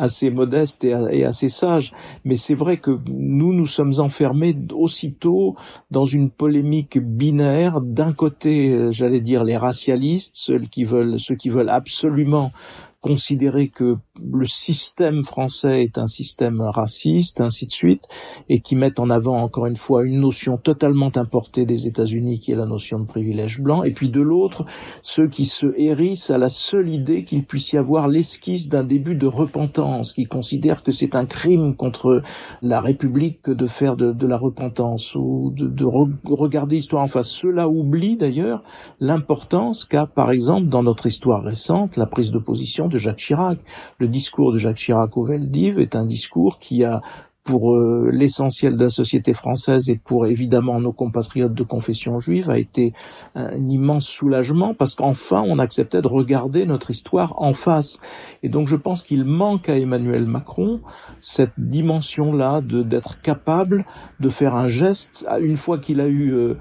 assez 0.00 0.28
modeste 0.30 0.82
et, 0.82 0.96
et 1.12 1.24
assez 1.24 1.48
sage. 1.48 1.92
Mais 2.24 2.34
c'est 2.34 2.56
vrai 2.56 2.78
que 2.78 2.98
nous, 3.08 3.52
nous 3.52 3.66
sommes 3.66 3.94
enfermés 3.98 4.56
aussitôt 4.72 5.54
dans 5.92 6.04
une 6.04 6.30
polémique 6.30 6.98
binaire. 6.98 7.80
D'un 7.80 8.12
côté, 8.12 8.90
j'allais 8.90 9.20
dire 9.20 9.44
les 9.44 9.56
racialistes, 9.56 10.32
ceux 10.34 10.58
qui 10.58 10.82
veulent 10.82 10.95
ceux 11.18 11.34
qui 11.34 11.48
veulent 11.48 11.70
absolument 11.70 12.52
considérer 13.06 13.68
que 13.68 13.98
le 14.20 14.46
système 14.46 15.22
français 15.22 15.84
est 15.84 15.96
un 15.96 16.08
système 16.08 16.60
raciste, 16.60 17.40
ainsi 17.40 17.66
de 17.66 17.72
suite, 17.72 18.04
et 18.48 18.60
qui 18.60 18.74
mettent 18.74 18.98
en 18.98 19.10
avant 19.10 19.36
encore 19.36 19.66
une 19.66 19.76
fois 19.76 20.04
une 20.04 20.20
notion 20.20 20.56
totalement 20.56 21.12
importée 21.14 21.66
des 21.66 21.86
États-Unis 21.86 22.40
qui 22.40 22.50
est 22.50 22.56
la 22.56 22.66
notion 22.66 22.98
de 22.98 23.06
privilège 23.06 23.60
blanc, 23.60 23.84
et 23.84 23.92
puis 23.92 24.08
de 24.08 24.20
l'autre, 24.20 24.64
ceux 25.02 25.28
qui 25.28 25.44
se 25.44 25.66
hérissent 25.76 26.30
à 26.30 26.38
la 26.38 26.48
seule 26.48 26.92
idée 26.92 27.24
qu'il 27.24 27.44
puisse 27.44 27.72
y 27.72 27.76
avoir 27.76 28.08
l'esquisse 28.08 28.68
d'un 28.68 28.82
début 28.82 29.14
de 29.14 29.26
repentance, 29.26 30.12
qui 30.12 30.24
considèrent 30.24 30.82
que 30.82 30.90
c'est 30.90 31.14
un 31.14 31.26
crime 31.26 31.76
contre 31.76 32.22
la 32.62 32.80
République 32.80 33.40
que 33.42 33.52
de 33.52 33.66
faire 33.66 33.96
de, 33.96 34.26
la 34.26 34.38
repentance 34.38 35.14
ou 35.14 35.52
de, 35.54 35.68
de 35.68 35.84
regarder 35.84 36.76
l'histoire 36.76 37.04
en 37.04 37.08
face. 37.08 37.28
Cela 37.28 37.68
oublie 37.68 38.16
d'ailleurs 38.16 38.64
l'importance 38.98 39.84
qu'a, 39.84 40.06
par 40.06 40.32
exemple, 40.32 40.66
dans 40.66 40.82
notre 40.82 41.06
histoire 41.06 41.44
récente, 41.44 41.96
la 41.96 42.06
prise 42.06 42.32
de 42.32 42.38
position 42.38 42.88
de 42.88 42.95
Jacques 42.96 43.18
Chirac. 43.18 43.58
Le 43.98 44.08
discours 44.08 44.52
de 44.52 44.58
Jacques 44.58 44.76
Chirac 44.76 45.16
au 45.16 45.24
Veldiv 45.24 45.78
est 45.78 45.96
un 45.96 46.04
discours 46.04 46.58
qui 46.58 46.84
a 46.84 47.02
pour 47.46 47.76
euh, 47.76 48.10
l'essentiel 48.12 48.76
de 48.76 48.84
la 48.84 48.90
société 48.90 49.32
française 49.32 49.88
et 49.88 49.96
pour 49.96 50.26
évidemment 50.26 50.80
nos 50.80 50.92
compatriotes 50.92 51.54
de 51.54 51.62
confession 51.62 52.18
juive 52.18 52.50
a 52.50 52.58
été 52.58 52.92
un 53.36 53.68
immense 53.68 54.06
soulagement 54.06 54.74
parce 54.74 54.96
qu'enfin 54.96 55.42
on 55.46 55.60
acceptait 55.60 56.02
de 56.02 56.08
regarder 56.08 56.66
notre 56.66 56.90
histoire 56.90 57.40
en 57.40 57.54
face. 57.54 58.00
Et 58.42 58.48
donc 58.48 58.66
je 58.66 58.74
pense 58.74 59.02
qu'il 59.02 59.24
manque 59.24 59.68
à 59.68 59.78
Emmanuel 59.78 60.26
Macron 60.26 60.80
cette 61.20 61.52
dimension-là 61.56 62.60
de 62.62 62.82
d'être 62.82 63.20
capable 63.22 63.86
de 64.18 64.28
faire 64.28 64.56
un 64.56 64.68
geste 64.68 65.26
une 65.40 65.56
fois 65.56 65.78
qu'il 65.78 66.00
a 66.00 66.06
eu 66.08 66.32
euh, 66.32 66.54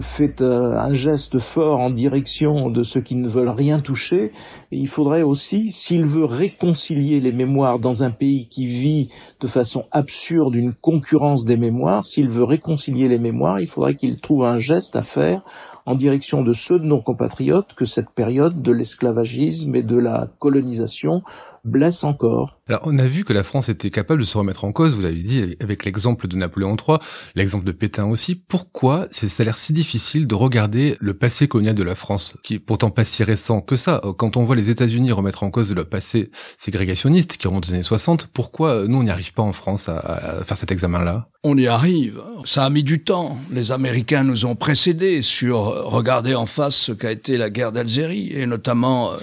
fait 0.00 0.40
euh, 0.40 0.76
un 0.76 0.92
geste 0.92 1.38
fort 1.38 1.78
en 1.78 1.90
direction 1.90 2.68
de 2.68 2.82
ceux 2.82 3.00
qui 3.00 3.14
ne 3.14 3.28
veulent 3.28 3.48
rien 3.48 3.78
toucher. 3.78 4.32
il 4.72 4.88
faudrait 4.88 5.22
aussi, 5.22 5.70
s'il 5.70 6.04
veut 6.04 6.24
réconcilier 6.24 7.20
les 7.20 7.32
mémoires 7.32 7.78
dans 7.78 8.02
un 8.02 8.10
pays 8.10 8.48
qui 8.48 8.66
vit 8.66 9.08
de 9.40 9.46
façon 9.46 9.84
absurde 9.92 10.31
une 10.32 10.72
concurrence 10.72 11.44
des 11.44 11.56
mémoires, 11.56 12.06
s'il 12.06 12.28
veut 12.28 12.44
réconcilier 12.44 13.08
les 13.08 13.18
mémoires, 13.18 13.60
il 13.60 13.66
faudrait 13.66 13.94
qu'il 13.94 14.20
trouve 14.20 14.44
un 14.44 14.58
geste 14.58 14.96
à 14.96 15.02
faire 15.02 15.42
en 15.84 15.94
direction 15.94 16.42
de 16.42 16.52
ceux 16.52 16.78
de 16.78 16.84
nos 16.84 17.00
compatriotes 17.00 17.74
que 17.74 17.84
cette 17.84 18.10
période 18.10 18.62
de 18.62 18.72
l'esclavagisme 18.72 19.74
et 19.74 19.82
de 19.82 19.96
la 19.96 20.28
colonisation 20.38 21.22
blesse 21.64 22.04
encore. 22.04 22.60
Alors, 22.68 22.82
on 22.84 22.98
a 22.98 23.06
vu 23.06 23.24
que 23.24 23.32
la 23.32 23.44
France 23.44 23.68
était 23.68 23.90
capable 23.90 24.20
de 24.20 24.26
se 24.26 24.36
remettre 24.36 24.64
en 24.64 24.72
cause, 24.72 24.94
vous 24.94 25.02
l'avez 25.02 25.22
dit, 25.22 25.56
avec 25.60 25.84
l'exemple 25.84 26.26
de 26.26 26.36
Napoléon 26.36 26.76
III, 26.76 26.98
l'exemple 27.34 27.64
de 27.64 27.72
Pétain 27.72 28.06
aussi. 28.06 28.34
Pourquoi 28.34 29.08
ça 29.10 29.26
a 29.42 29.44
l'air 29.44 29.56
si 29.56 29.72
difficile 29.72 30.26
de 30.26 30.34
regarder 30.34 30.96
le 31.00 31.14
passé 31.14 31.48
colonial 31.48 31.74
de 31.74 31.82
la 31.82 31.94
France, 31.94 32.36
qui 32.42 32.54
est 32.54 32.58
pourtant 32.58 32.90
pas 32.90 33.04
si 33.04 33.22
récent 33.24 33.60
que 33.60 33.76
ça? 33.76 34.00
Quand 34.16 34.36
on 34.36 34.44
voit 34.44 34.56
les 34.56 34.70
États-Unis 34.70 35.12
remettre 35.12 35.42
en 35.42 35.50
cause 35.50 35.72
le 35.74 35.84
passé 35.84 36.30
ségrégationniste 36.58 37.36
qui 37.36 37.46
remonte 37.46 37.68
aux 37.68 37.72
années 37.72 37.82
60, 37.82 38.28
pourquoi 38.32 38.84
nous, 38.88 38.98
on 38.98 39.02
n'y 39.04 39.10
arrive 39.10 39.32
pas 39.32 39.42
en 39.42 39.52
France 39.52 39.88
à, 39.88 39.98
à 39.98 40.44
faire 40.44 40.56
cet 40.56 40.72
examen-là? 40.72 41.28
On 41.44 41.58
y 41.58 41.66
arrive. 41.66 42.20
Ça 42.44 42.64
a 42.64 42.70
mis 42.70 42.84
du 42.84 43.02
temps. 43.02 43.36
Les 43.50 43.72
Américains 43.72 44.22
nous 44.24 44.46
ont 44.46 44.54
précédés 44.54 45.22
sur 45.22 45.58
regarder 45.90 46.34
en 46.34 46.46
face 46.46 46.76
ce 46.76 46.92
qu'a 46.92 47.10
été 47.10 47.36
la 47.36 47.50
guerre 47.50 47.72
d'Algérie, 47.72 48.32
et 48.32 48.46
notamment 48.46 49.12
euh, 49.12 49.16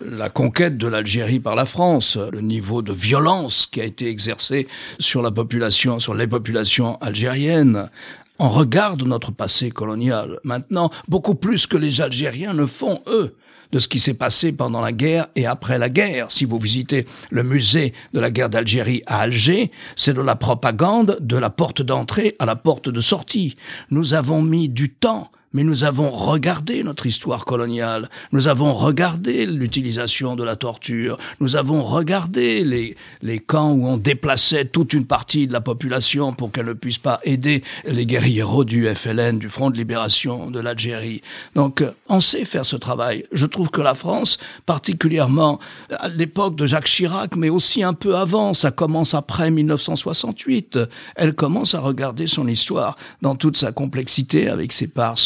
la 0.00 0.28
conquête 0.28 0.76
de 0.76 0.86
l'Algérie 0.86 1.40
par 1.40 1.56
la 1.56 1.66
France, 1.66 2.16
le 2.16 2.40
niveau 2.40 2.82
de 2.82 2.92
violence 2.92 3.66
qui 3.66 3.80
a 3.80 3.84
été 3.84 4.08
exercé 4.08 4.66
sur 4.98 5.22
la 5.22 5.30
population, 5.30 5.98
sur 5.98 6.14
les 6.14 6.26
populations 6.26 6.96
algériennes. 7.00 7.90
On 8.38 8.48
regarde 8.48 9.02
notre 9.02 9.30
passé 9.30 9.70
colonial 9.70 10.40
maintenant 10.42 10.90
beaucoup 11.08 11.36
plus 11.36 11.66
que 11.66 11.76
les 11.76 12.00
Algériens 12.00 12.54
ne 12.54 12.66
font 12.66 13.00
eux 13.06 13.36
de 13.72 13.78
ce 13.78 13.88
qui 13.88 13.98
s'est 13.98 14.14
passé 14.14 14.52
pendant 14.52 14.80
la 14.80 14.92
guerre 14.92 15.28
et 15.34 15.46
après 15.46 15.78
la 15.78 15.88
guerre. 15.88 16.30
Si 16.30 16.44
vous 16.44 16.58
visitez 16.58 17.06
le 17.30 17.42
musée 17.42 17.92
de 18.12 18.20
la 18.20 18.30
guerre 18.30 18.48
d'Algérie 18.48 19.02
à 19.06 19.20
Alger, 19.20 19.72
c'est 19.96 20.14
de 20.14 20.20
la 20.20 20.36
propagande 20.36 21.18
de 21.20 21.36
la 21.36 21.50
porte 21.50 21.82
d'entrée 21.82 22.36
à 22.38 22.46
la 22.46 22.56
porte 22.56 22.88
de 22.88 23.00
sortie. 23.00 23.56
Nous 23.90 24.14
avons 24.14 24.42
mis 24.42 24.68
du 24.68 24.90
temps 24.90 25.30
mais 25.54 25.64
nous 25.64 25.84
avons 25.84 26.10
regardé 26.10 26.82
notre 26.82 27.06
histoire 27.06 27.44
coloniale, 27.46 28.10
nous 28.32 28.48
avons 28.48 28.74
regardé 28.74 29.46
l'utilisation 29.46 30.36
de 30.36 30.44
la 30.44 30.56
torture, 30.56 31.16
nous 31.40 31.56
avons 31.56 31.82
regardé 31.82 32.64
les, 32.64 32.96
les 33.22 33.38
camps 33.38 33.70
où 33.70 33.86
on 33.86 33.96
déplaçait 33.96 34.66
toute 34.66 34.92
une 34.92 35.06
partie 35.06 35.46
de 35.46 35.52
la 35.52 35.60
population 35.60 36.32
pour 36.32 36.50
qu'elle 36.50 36.66
ne 36.66 36.72
puisse 36.72 36.98
pas 36.98 37.20
aider 37.22 37.62
les 37.86 38.04
guerrieros 38.04 38.64
du 38.64 38.92
FLN, 38.92 39.38
du 39.38 39.48
Front 39.48 39.70
de 39.70 39.76
Libération 39.76 40.50
de 40.50 40.58
l'Algérie. 40.60 41.22
Donc, 41.54 41.82
on 42.08 42.20
sait 42.20 42.44
faire 42.44 42.66
ce 42.66 42.76
travail. 42.76 43.24
Je 43.32 43.46
trouve 43.46 43.70
que 43.70 43.80
la 43.80 43.94
France, 43.94 44.38
particulièrement 44.66 45.60
à 45.98 46.08
l'époque 46.08 46.56
de 46.56 46.66
Jacques 46.66 46.88
Chirac, 46.88 47.36
mais 47.36 47.48
aussi 47.48 47.82
un 47.84 47.94
peu 47.94 48.16
avant, 48.16 48.54
ça 48.54 48.72
commence 48.72 49.14
après 49.14 49.52
1968, 49.52 50.80
elle 51.14 51.34
commence 51.34 51.74
à 51.76 51.80
regarder 51.80 52.26
son 52.26 52.48
histoire 52.48 52.96
dans 53.22 53.36
toute 53.36 53.56
sa 53.56 53.70
complexité 53.70 54.48
avec 54.48 54.72
ses 54.72 54.88
parts 54.88 55.18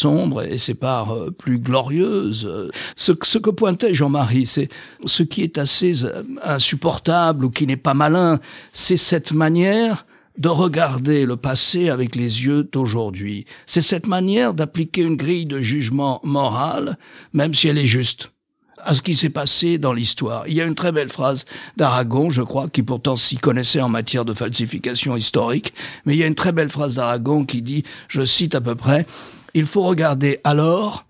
et 0.43 0.59
ses 0.59 0.75
parts 0.75 1.13
euh, 1.15 1.31
plus 1.31 1.59
glorieuses. 1.59 2.71
Ce, 2.97 3.13
ce 3.23 3.39
que 3.39 3.51
pointait 3.51 3.95
Jean-Marie, 3.95 4.47
c'est 4.47 4.69
ce 5.05 5.23
qui 5.23 5.43
est 5.43 5.59
assez 5.59 6.05
euh, 6.05 6.23
insupportable 6.43 7.45
ou 7.45 7.51
qui 7.51 7.67
n'est 7.67 7.77
pas 7.77 7.95
malin, 7.95 8.41
c'est 8.73 8.97
cette 8.97 9.33
manière 9.33 10.07
de 10.37 10.49
regarder 10.49 11.27
le 11.27 11.37
passé 11.37 11.89
avec 11.89 12.15
les 12.15 12.45
yeux 12.45 12.69
d'aujourd'hui. 12.71 13.45
C'est 13.67 13.83
cette 13.83 14.07
manière 14.07 14.55
d'appliquer 14.55 15.03
une 15.03 15.17
grille 15.17 15.47
de 15.47 15.61
jugement 15.61 16.21
moral, 16.23 16.97
même 17.33 17.55
si 17.55 17.69
elle 17.69 17.79
est 17.79 17.87
juste 17.87 18.31
à 18.89 18.95
ce 18.95 19.03
qui 19.03 19.15
s'est 19.15 19.29
passé 19.29 19.77
dans 19.77 19.93
l'histoire. 19.93 20.49
Il 20.49 20.55
y 20.55 20.63
a 20.63 20.65
une 20.65 20.75
très 20.75 20.93
belle 20.93 21.11
phrase 21.11 21.45
d'Aragon, 21.77 22.31
je 22.31 22.41
crois, 22.41 22.71
qui 22.71 22.83
pourtant 22.83 23.17
s'y 23.17 23.37
connaissait 23.37 23.83
en 23.83 23.91
matière 23.91 24.25
de 24.25 24.33
falsification 24.33 25.15
historique, 25.15 25.75
mais 26.07 26.15
il 26.15 26.19
y 26.19 26.25
a 26.25 26.27
une 26.27 26.35
très 26.35 26.53
belle 26.53 26.71
phrase 26.71 26.95
d'Aragon 26.95 27.45
qui 27.45 27.61
dit, 27.61 27.85
je 28.09 28.25
cite 28.25 28.55
à 28.55 28.63
peu 28.63 28.75
près, 28.77 29.07
il 29.53 29.67
faut 29.67 29.83
regarder 29.83 30.41
alors, 30.43 31.05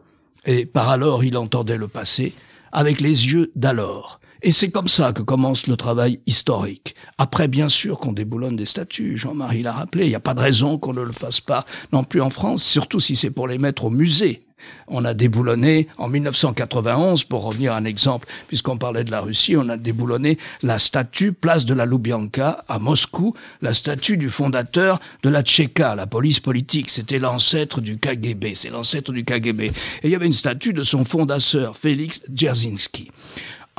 et 0.45 0.67
par 0.67 0.89
alors 0.89 1.23
il 1.23 1.37
entendait 1.37 1.77
le 1.77 1.87
passé, 1.87 2.33
avec 2.73 3.01
les 3.01 3.29
yeux 3.29 3.53
d'alors. 3.55 4.19
Et 4.43 4.53
c'est 4.53 4.71
comme 4.71 4.89
ça 4.89 5.13
que 5.13 5.23
commence 5.23 5.67
le 5.67 5.77
travail 5.77 6.21
historique. 6.27 6.95
Après, 7.19 7.49
bien 7.49 7.69
sûr, 7.69 7.99
qu'on 7.99 8.13
déboulonne 8.13 8.57
des 8.57 8.67
statues, 8.67 9.17
Jean-Marie 9.17 9.63
l'a 9.63 9.73
rappelé, 9.73 10.05
il 10.05 10.11
n'y 10.11 10.15
a 10.15 10.21
pas 10.21 10.35
de 10.35 10.41
raison 10.41 10.79
qu'on 10.79 10.93
ne 10.93 11.03
le 11.03 11.13
fasse 11.13 11.41
pas 11.41 11.67
non 11.93 12.05
plus 12.05 12.21
en 12.21 12.31
France, 12.31 12.63
surtout 12.63 13.01
si 13.01 13.17
c'est 13.17 13.31
pour 13.31 13.49
les 13.49 13.59
mettre 13.59 13.85
au 13.85 13.91
musée. 13.91 14.45
On 14.89 15.05
a 15.05 15.15
déboulonné 15.15 15.89
en 15.99 16.09
1991, 16.09 17.25
pour 17.25 17.45
revenir 17.45 17.73
à 17.73 17.77
un 17.77 17.85
exemple, 17.85 18.29
puisqu'on 18.49 18.77
parlait 18.77 19.05
de 19.05 19.11
la 19.11 19.21
Russie, 19.21 19.57
on 19.57 19.69
a 19.69 19.77
déboulonné 19.77 20.39
la 20.63 20.79
statue 20.79 21.33
place 21.33 21.65
de 21.65 21.75
la 21.75 21.87
Loubianka 21.87 22.65
à 22.69 22.79
Moscou, 22.79 23.35
la 23.63 23.75
statue 23.75 24.17
du 24.17 24.31
fondateur 24.31 25.01
de 25.23 25.29
la 25.29 25.43
Tchéka, 25.43 25.95
la 25.95 26.07
police 26.07 26.41
politique. 26.41 26.91
C'était 26.91 27.19
l'ancêtre 27.19 27.81
du 27.81 27.99
KGB, 27.99 28.55
c'est 28.55 28.71
l'ancêtre 28.71 29.13
du 29.13 29.25
KGB. 29.25 29.67
Et 29.67 29.73
il 30.05 30.11
y 30.11 30.15
avait 30.15 30.27
une 30.27 30.33
statue 30.33 30.73
de 30.73 30.83
son 30.83 31.05
fondateur, 31.05 31.77
Félix 31.77 32.23
Dzerzhinsky. 32.29 33.11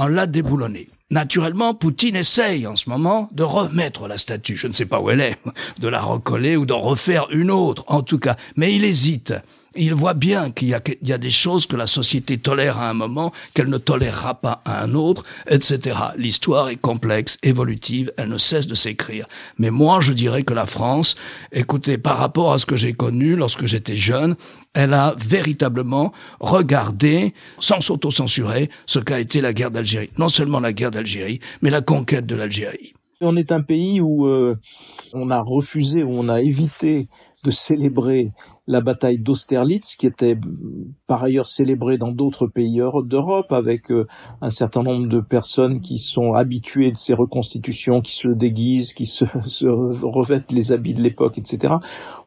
On 0.02 0.08
l'a 0.08 0.28
déboulonné. 0.28 0.88
Naturellement, 1.12 1.74
Poutine 1.74 2.16
essaye 2.16 2.66
en 2.66 2.78
ce 2.78 2.90
moment 2.90 3.28
de 3.34 3.44
remettre 3.44 4.08
la 4.08 4.18
statue. 4.18 4.56
Je 4.56 4.68
ne 4.68 4.72
sais 4.72 4.86
pas 4.86 5.02
où 5.02 5.10
elle 5.10 5.20
est, 5.20 5.38
de 5.80 5.90
la 5.90 6.00
recoller 6.00 6.56
ou 6.56 6.66
d'en 6.66 6.80
refaire 6.80 7.28
une 7.32 7.52
autre, 7.52 7.84
en 7.88 8.02
tout 8.02 8.18
cas. 8.18 8.38
Mais 8.56 8.74
il 8.74 8.86
hésite 8.86 9.34
il 9.76 9.94
voit 9.94 10.14
bien 10.14 10.52
qu'il 10.52 10.68
y, 10.70 10.74
a, 11.14 11.18
des 11.18 11.30
choses 11.32 11.66
que 11.66 11.76
la 11.76 11.88
société 11.88 12.38
tolère 12.38 12.80
à 12.80 12.90
un 12.90 12.94
moment, 12.94 13.32
qu'elle 13.54 13.70
ne 13.70 13.78
tolérera 13.78 14.36
pas 14.36 14.62
à 14.66 14.84
un 14.84 14.94
autre, 14.94 15.24
etc. 15.48 15.98
L'histoire 16.18 16.70
est 16.70 16.78
complexe, 16.78 17.38
évolutive, 17.44 18.12
elle 18.18 18.30
ne 18.30 18.38
cesse 18.38 18.68
de 18.68 18.76
s'écrire. 18.76 19.28
Mais 19.58 19.70
moi, 19.70 20.02
je 20.02 20.14
dirais 20.14 20.44
que 20.44 20.54
la 20.54 20.66
France, 20.66 21.16
écoutez, 21.52 21.98
par 21.98 22.18
rapport 22.18 22.54
à 22.54 22.60
ce 22.60 22.66
que 22.66 22.78
j'ai 22.78 22.94
connu 22.94 23.36
lorsque 23.36 23.66
j'étais 23.66 23.96
jeune, 23.96 24.36
elle 24.74 24.94
a 24.94 25.16
véritablement 25.18 26.14
regardé, 26.40 27.34
sans 27.60 27.82
s'auto-censurer, 27.82 28.70
ce 28.86 29.00
qu'a 29.00 29.20
été 29.20 29.42
la 29.42 29.54
guerre 29.54 29.72
d'Algérie. 29.72 30.10
Non 30.18 30.30
seulement 30.30 30.60
la 30.60 30.74
guerre 30.74 30.92
d'Algérie, 30.92 31.40
mais 31.62 31.70
la 31.70 31.82
conquête 31.82 32.26
de 32.26 32.36
l'Algérie. 32.36 32.94
On 33.22 33.36
est 33.36 33.52
un 33.52 33.62
pays 33.62 34.00
où 34.00 34.28
euh, 34.28 34.58
on 35.14 35.30
a 35.30 35.42
refusé, 35.42 36.04
où 36.04 36.12
on 36.12 36.30
a 36.30 36.42
évité 36.42 37.08
de 37.44 37.52
célébrer 37.52 38.32
la 38.70 38.82
bataille 38.82 39.18
d'Austerlitz, 39.18 39.96
qui 39.96 40.06
était 40.06 40.38
par 41.08 41.24
ailleurs 41.24 41.48
célébrée 41.48 41.98
dans 41.98 42.12
d'autres 42.12 42.46
pays 42.46 42.80
d'Europe, 43.04 43.52
avec 43.52 43.92
euh, 43.92 44.06
un 44.42 44.52
certain 44.52 44.84
nombre 44.84 45.08
de 45.08 45.22
personnes 45.22 45.82
qui 45.82 45.98
sont 45.98 46.34
habituées 46.34 46.92
de 46.92 46.98
ces 46.98 47.16
reconstitutions, 47.16 48.02
qui 48.02 48.16
se 48.16 48.28
déguisent, 48.28 48.94
qui 48.94 49.08
se, 49.08 49.26
revêtent 50.06 50.52
les 50.52 50.72
habits 50.72 50.94
de 50.94 51.02
l'époque, 51.02 51.40
etc. 51.40 51.74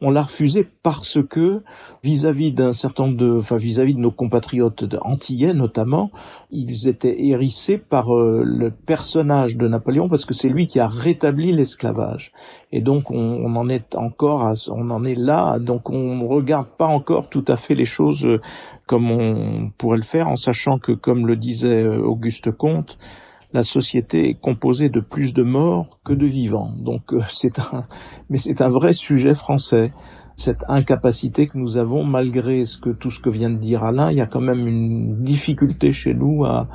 On 0.01 0.11
l'a 0.11 0.23
refusé 0.23 0.67
parce 0.83 1.19
que 1.23 1.63
vis-à-vis 2.03 2.51
d'un 2.51 2.73
certain 2.73 3.05
nombre 3.05 3.19
de, 3.19 3.37
enfin 3.37 3.57
vis-à-vis 3.57 3.95
de 3.95 4.01
nos 4.01 4.11
compatriotes 4.11 4.85
antillais 5.03 5.55
notamment, 5.55 6.11
ils 6.51 6.89
étaient 6.89 7.25
hérissés 7.25 7.79
par 7.79 8.17
euh, 8.17 8.43
le 8.45 8.73
personnage 8.73 9.57
de 9.57 9.69
Napoléon 9.69 10.09
parce 10.09 10.25
que 10.25 10.35
c'est 10.35 10.49
lui 10.49 10.67
qui 10.67 10.81
a 10.81 10.89
rétabli 10.89 11.53
l'esclavage. 11.53 12.33
Et 12.73 12.81
donc 12.81 13.13
on, 13.13 13.17
on, 13.17 13.55
en 13.55 13.69
est 13.69 13.95
encore, 13.95 14.43
à, 14.43 14.55
on 14.73 14.91
en 14.91 15.05
est 15.05 15.15
là, 15.15 15.61
donc 15.61 15.89
on 15.89 16.32
regarde 16.35 16.69
pas 16.77 16.87
encore 16.87 17.29
tout 17.29 17.45
à 17.49 17.57
fait 17.57 17.75
les 17.75 17.85
choses 17.85 18.25
euh, 18.25 18.41
comme 18.87 19.11
on 19.11 19.71
pourrait 19.79 19.97
le 19.97 20.03
faire, 20.03 20.29
en 20.29 20.37
sachant 20.37 20.79
que, 20.79 20.93
comme 20.93 21.27
le 21.27 21.37
disait 21.37 21.83
euh, 21.83 22.03
Auguste 22.03 22.51
Comte, 22.51 22.99
la 23.53 23.63
société 23.63 24.31
est 24.31 24.35
composée 24.35 24.89
de 24.89 25.01
plus 25.01 25.35
de 25.35 25.43
morts 25.43 25.99
que 26.05 26.13
de 26.13 26.27
vivants. 26.27 26.73
Donc 26.79 27.13
euh, 27.13 27.23
c'est 27.33 27.59
un, 27.59 27.85
mais 28.31 28.39
c'est 28.39 28.61
un 28.61 28.69
vrai 28.69 28.93
sujet 28.93 29.35
français 29.35 29.93
cette 30.37 30.65
incapacité 30.69 31.47
que 31.47 31.59
nous 31.59 31.77
avons, 31.77 32.05
malgré 32.05 32.65
ce 32.65 32.79
que 32.79 32.91
tout 32.91 33.11
ce 33.11 33.21
que 33.21 33.31
vient 33.31 33.51
de 33.51 33.57
dire 33.57 33.85
Alain, 33.85 34.11
il 34.11 34.17
y 34.17 34.21
a 34.21 34.27
quand 34.27 34.41
même 34.41 34.67
une 34.67 35.23
difficulté 35.23 35.93
chez 35.93 36.15
nous 36.15 36.45
à, 36.45 36.69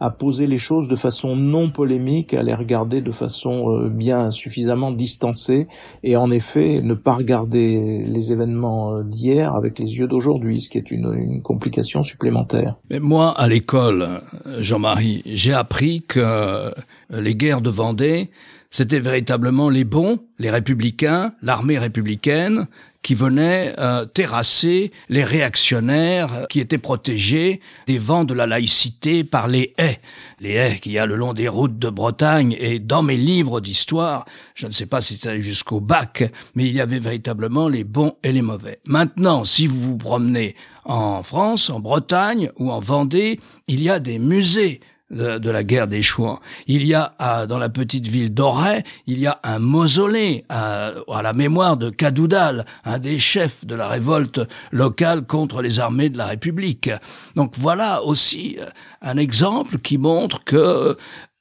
à 0.00 0.10
poser 0.10 0.46
les 0.46 0.58
choses 0.58 0.88
de 0.88 0.96
façon 0.96 1.36
non 1.36 1.70
polémique, 1.70 2.34
à 2.34 2.42
les 2.42 2.54
regarder 2.54 3.00
de 3.00 3.12
façon 3.12 3.70
euh, 3.70 3.88
bien 3.88 4.30
suffisamment 4.30 4.90
distancée, 4.90 5.68
et 6.02 6.16
en 6.16 6.30
effet 6.30 6.80
ne 6.82 6.94
pas 6.94 7.14
regarder 7.14 8.04
les 8.06 8.32
événements 8.32 8.96
euh, 8.96 9.02
d'hier 9.04 9.54
avec 9.54 9.78
les 9.78 9.96
yeux 9.98 10.06
d'aujourd'hui, 10.06 10.60
ce 10.60 10.68
qui 10.68 10.78
est 10.78 10.90
une, 10.90 11.14
une 11.14 11.42
complication 11.42 12.02
supplémentaire. 12.02 12.76
Mais 12.90 12.98
moi, 12.98 13.30
à 13.36 13.46
l'école, 13.46 14.22
Jean-Marie, 14.58 15.22
j'ai 15.26 15.52
appris 15.52 16.02
que 16.02 16.72
les 17.10 17.34
guerres 17.34 17.60
de 17.60 17.70
Vendée, 17.70 18.30
c'était 18.70 19.00
véritablement 19.00 19.68
les 19.68 19.84
bons, 19.84 20.18
les 20.38 20.50
républicains, 20.50 21.34
l'armée 21.42 21.78
républicaine, 21.78 22.66
qui 23.02 23.14
venaient 23.14 23.74
euh, 23.78 24.04
terrasser 24.04 24.92
les 25.08 25.24
réactionnaires 25.24 26.46
qui 26.48 26.60
étaient 26.60 26.78
protégés 26.78 27.60
des 27.86 27.98
vents 27.98 28.24
de 28.24 28.34
la 28.34 28.46
laïcité 28.46 29.24
par 29.24 29.48
les 29.48 29.74
haies. 29.78 30.00
Les 30.40 30.52
haies 30.52 30.78
qu'il 30.78 30.92
y 30.92 30.98
a 30.98 31.06
le 31.06 31.16
long 31.16 31.34
des 31.34 31.48
routes 31.48 31.78
de 31.78 31.90
Bretagne 31.90 32.56
et 32.58 32.78
dans 32.78 33.02
mes 33.02 33.16
livres 33.16 33.60
d'histoire, 33.60 34.24
je 34.54 34.66
ne 34.66 34.72
sais 34.72 34.86
pas 34.86 35.00
si 35.00 35.14
c'était 35.14 35.40
jusqu'au 35.40 35.80
bac, 35.80 36.30
mais 36.54 36.66
il 36.66 36.74
y 36.74 36.80
avait 36.80 37.00
véritablement 37.00 37.68
les 37.68 37.84
bons 37.84 38.14
et 38.22 38.32
les 38.32 38.42
mauvais. 38.42 38.80
Maintenant, 38.84 39.44
si 39.44 39.66
vous 39.66 39.80
vous 39.80 39.96
promenez 39.96 40.54
en 40.84 41.22
France, 41.22 41.70
en 41.70 41.80
Bretagne 41.80 42.50
ou 42.56 42.70
en 42.70 42.80
Vendée, 42.80 43.40
il 43.68 43.82
y 43.82 43.90
a 43.90 43.98
des 43.98 44.18
musées 44.18 44.80
de, 45.12 45.50
la 45.50 45.64
guerre 45.64 45.88
des 45.88 46.02
Chouans. 46.02 46.40
Il 46.66 46.84
y 46.84 46.94
a 46.94 47.14
dans 47.46 47.58
la 47.58 47.68
petite 47.68 48.08
ville 48.08 48.32
d'Auray, 48.32 48.84
il 49.06 49.18
y 49.18 49.26
a 49.26 49.38
un 49.44 49.58
mausolée 49.58 50.44
à, 50.48 50.92
la 51.22 51.32
mémoire 51.32 51.76
de 51.76 51.90
Cadoudal, 51.90 52.64
un 52.84 52.98
des 52.98 53.18
chefs 53.18 53.64
de 53.64 53.74
la 53.74 53.88
révolte 53.88 54.40
locale 54.70 55.26
contre 55.26 55.62
les 55.62 55.80
armées 55.80 56.08
de 56.08 56.18
la 56.18 56.26
République. 56.26 56.90
Donc 57.36 57.54
voilà 57.58 58.02
aussi 58.02 58.56
euh, 58.60 58.66
un 59.02 59.16
exemple 59.16 59.78
qui 59.78 59.98
montre 59.98 60.42
que 60.44 60.96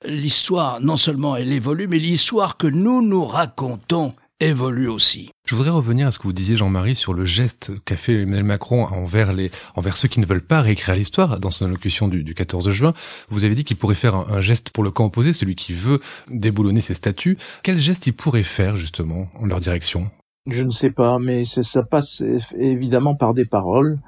l'histoire, 0.06 0.82
non 0.82 0.98
seulement 0.98 1.36
elle 1.36 1.52
évolue, 1.52 1.88
mais 1.88 2.00
l'histoire 2.00 2.58
que 2.58 2.68
nous 2.68 3.02
nous 3.02 3.26
racontons 3.26 4.14
évolue 4.42 4.88
aussi. 4.88 5.30
Je 5.46 5.56
voudrais 5.56 5.72
revenir 5.72 6.08
à 6.08 6.12
ce 6.12 6.18
que 6.18 6.24
vous 6.24 6.34
disiez, 6.34 6.58
Jean-Marie, 6.58 6.96
sur 6.96 7.14
le 7.14 7.26
geste 7.26 7.72
qu'a 7.86 7.96
fait 7.96 8.22
Emmanuel 8.22 8.44
Macron 8.44 8.86
envers 8.86 9.34
les, 9.34 9.52
envers 9.76 9.98
ceux 9.98 10.08
qui 10.08 10.20
ne 10.20 10.26
veulent 10.26 10.46
pas 10.46 10.62
réécrire 10.62 10.96
l'histoire 10.96 11.40
dans 11.40 11.52
son 11.52 11.66
allocution 11.66 12.08
du, 12.08 12.24
du 12.24 12.34
14 12.34 12.70
juin. 12.72 12.94
Vous 13.30 13.44
avez 13.44 13.56
dit 13.56 13.64
qu'il 13.64 13.78
pourrait 13.78 13.96
faire 13.96 14.16
un, 14.16 14.42
geste 14.42 14.72
pour 14.72 14.84
le 14.84 14.92
camp 14.92 15.06
opposé, 15.06 15.34
celui 15.34 15.56
qui 15.56 15.74
veut 15.74 16.02
déboulonner 16.30 16.82
ses 16.82 16.96
statuts. 16.96 17.38
Quel 17.64 17.78
geste 17.78 18.08
il 18.08 18.14
pourrait 18.14 18.44
faire, 18.44 18.76
justement, 18.76 19.30
en 19.40 19.46
leur 19.46 19.60
direction? 19.60 20.10
Je 20.48 20.64
ne 20.64 20.72
sais 20.72 20.90
pas, 20.90 21.20
mais 21.20 21.46
ça 21.46 21.84
passe 21.84 22.24
évidemment 22.58 23.16
par 23.16 23.36
des 23.36 23.46
paroles 23.46 24.00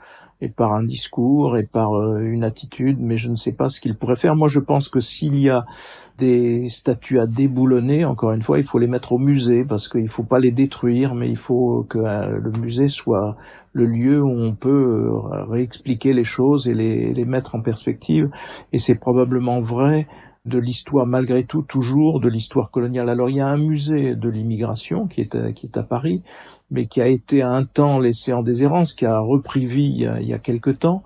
et 0.44 0.50
par 0.50 0.74
un 0.74 0.84
discours 0.84 1.58
et 1.58 1.64
par 1.64 1.94
euh, 1.94 2.20
une 2.20 2.44
attitude, 2.44 2.98
mais 3.00 3.18
je 3.18 3.30
ne 3.30 3.36
sais 3.36 3.54
pas 3.54 3.70
ce 3.70 3.80
qu'il 3.80 3.96
pourrait 3.96 4.18
faire. 4.18 4.36
Moi, 4.36 4.50
je 4.50 4.60
pense 4.60 4.90
que 4.90 5.00
s'il 5.00 5.40
y 5.40 5.50
a 5.50 5.66
des 6.18 6.68
statues 6.68 7.20
à 7.22 7.26
déboulonner, 7.26 8.04
encore 8.04 8.34
une 8.34 8.42
fois, 8.42 8.58
il 8.58 8.66
faut 8.66 8.78
les 8.78 8.88
mettre 8.88 9.14
au 9.14 9.18
musée 9.18 9.64
parce 9.64 9.88
qu'il 9.88 10.04
ne 10.04 10.10
faut 10.10 10.24
pas 10.24 10.40
les 10.40 10.52
détruire, 10.52 11.16
mais 11.16 11.30
il 11.30 11.38
faut 11.38 11.86
que 11.88 12.00
euh, 12.00 12.40
le 12.40 12.52
musée 12.52 12.90
soit 12.90 13.38
le 13.72 13.86
lieu 13.86 14.22
où 14.22 14.30
on 14.30 14.54
peut 14.54 14.70
euh, 14.70 15.44
réexpliquer 15.46 16.12
les 16.12 16.26
choses 16.26 16.68
et 16.68 16.74
les, 16.74 17.14
les 17.14 17.26
mettre 17.26 17.56
en 17.56 17.62
perspective. 17.62 18.30
Et 18.74 18.80
c'est 18.80 18.96
probablement 18.96 19.62
vrai 19.62 20.08
de 20.46 20.58
l'histoire 20.58 21.06
malgré 21.06 21.46
tout 21.46 21.62
toujours 21.62 22.20
de 22.20 22.28
l'histoire 22.28 22.70
coloniale. 22.70 23.10
Alors 23.10 23.30
il 23.30 23.38
y 23.38 23.42
a 23.42 23.48
un 23.48 23.58
musée 23.58 24.16
de 24.16 24.30
l'immigration 24.30 25.08
qui 25.08 25.22
est 25.22 25.36
à, 25.36 25.54
qui 25.54 25.68
est 25.68 25.78
à 25.78 25.84
Paris, 25.84 26.22
mais 26.70 26.86
qui 26.88 27.02
a 27.02 27.08
été 27.08 27.42
un 27.42 27.64
temps 27.64 28.00
laissé 28.00 28.34
en 28.34 28.44
déshérence, 28.44 28.94
qui 28.94 29.06
a 29.06 29.20
repris 29.20 29.66
vie 29.66 29.86
il 29.86 30.02
y 30.02 30.06
a, 30.06 30.20
il 30.20 30.40
quelque 30.42 30.70
temps. 30.70 31.04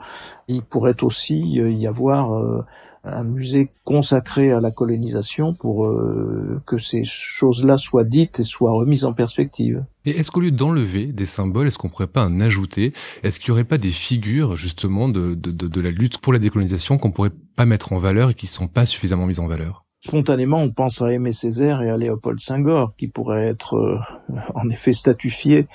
Il 0.47 0.63
pourrait 0.63 1.03
aussi 1.03 1.59
euh, 1.59 1.69
y 1.69 1.85
avoir 1.85 2.33
euh, 2.35 2.65
un 3.11 3.23
musée 3.23 3.69
consacré 3.83 4.51
à 4.51 4.59
la 4.59 4.71
colonisation 4.71 5.53
pour 5.53 5.85
euh, 5.85 6.61
que 6.65 6.77
ces 6.77 7.03
choses-là 7.03 7.77
soient 7.77 8.03
dites 8.03 8.39
et 8.39 8.43
soient 8.43 8.71
remises 8.71 9.05
en 9.05 9.13
perspective. 9.13 9.83
Et 10.05 10.11
est-ce 10.11 10.31
qu'au 10.31 10.41
lieu 10.41 10.51
d'enlever 10.51 11.07
des 11.07 11.25
symboles, 11.25 11.67
est-ce 11.67 11.77
qu'on 11.77 11.89
pourrait 11.89 12.07
pas 12.07 12.25
en 12.25 12.39
ajouter? 12.39 12.93
Est-ce 13.23 13.39
qu'il 13.39 13.49
y 13.49 13.51
aurait 13.51 13.63
pas 13.63 13.77
des 13.77 13.91
figures 13.91 14.55
justement 14.55 15.09
de, 15.09 15.35
de, 15.35 15.51
de, 15.51 15.67
de 15.67 15.81
la 15.81 15.91
lutte 15.91 16.17
pour 16.19 16.33
la 16.33 16.39
décolonisation 16.39 16.97
qu'on 16.97 17.11
pourrait 17.11 17.31
pas 17.55 17.65
mettre 17.65 17.93
en 17.93 17.97
valeur 17.97 18.29
et 18.29 18.33
qui 18.33 18.47
sont 18.47 18.67
pas 18.67 18.85
suffisamment 18.85 19.25
mises 19.25 19.39
en 19.39 19.47
valeur? 19.47 19.85
Spontanément, 19.99 20.61
on 20.61 20.71
pense 20.71 21.01
à 21.01 21.11
Aimé 21.11 21.33
Césaire 21.33 21.81
et 21.81 21.89
à 21.89 21.97
Léopold 21.97 22.39
Senghor, 22.39 22.95
qui 22.95 23.07
pourraient 23.07 23.47
être 23.47 23.75
euh, 23.75 23.97
en 24.53 24.69
effet 24.69 24.93
statufiés 24.93 25.67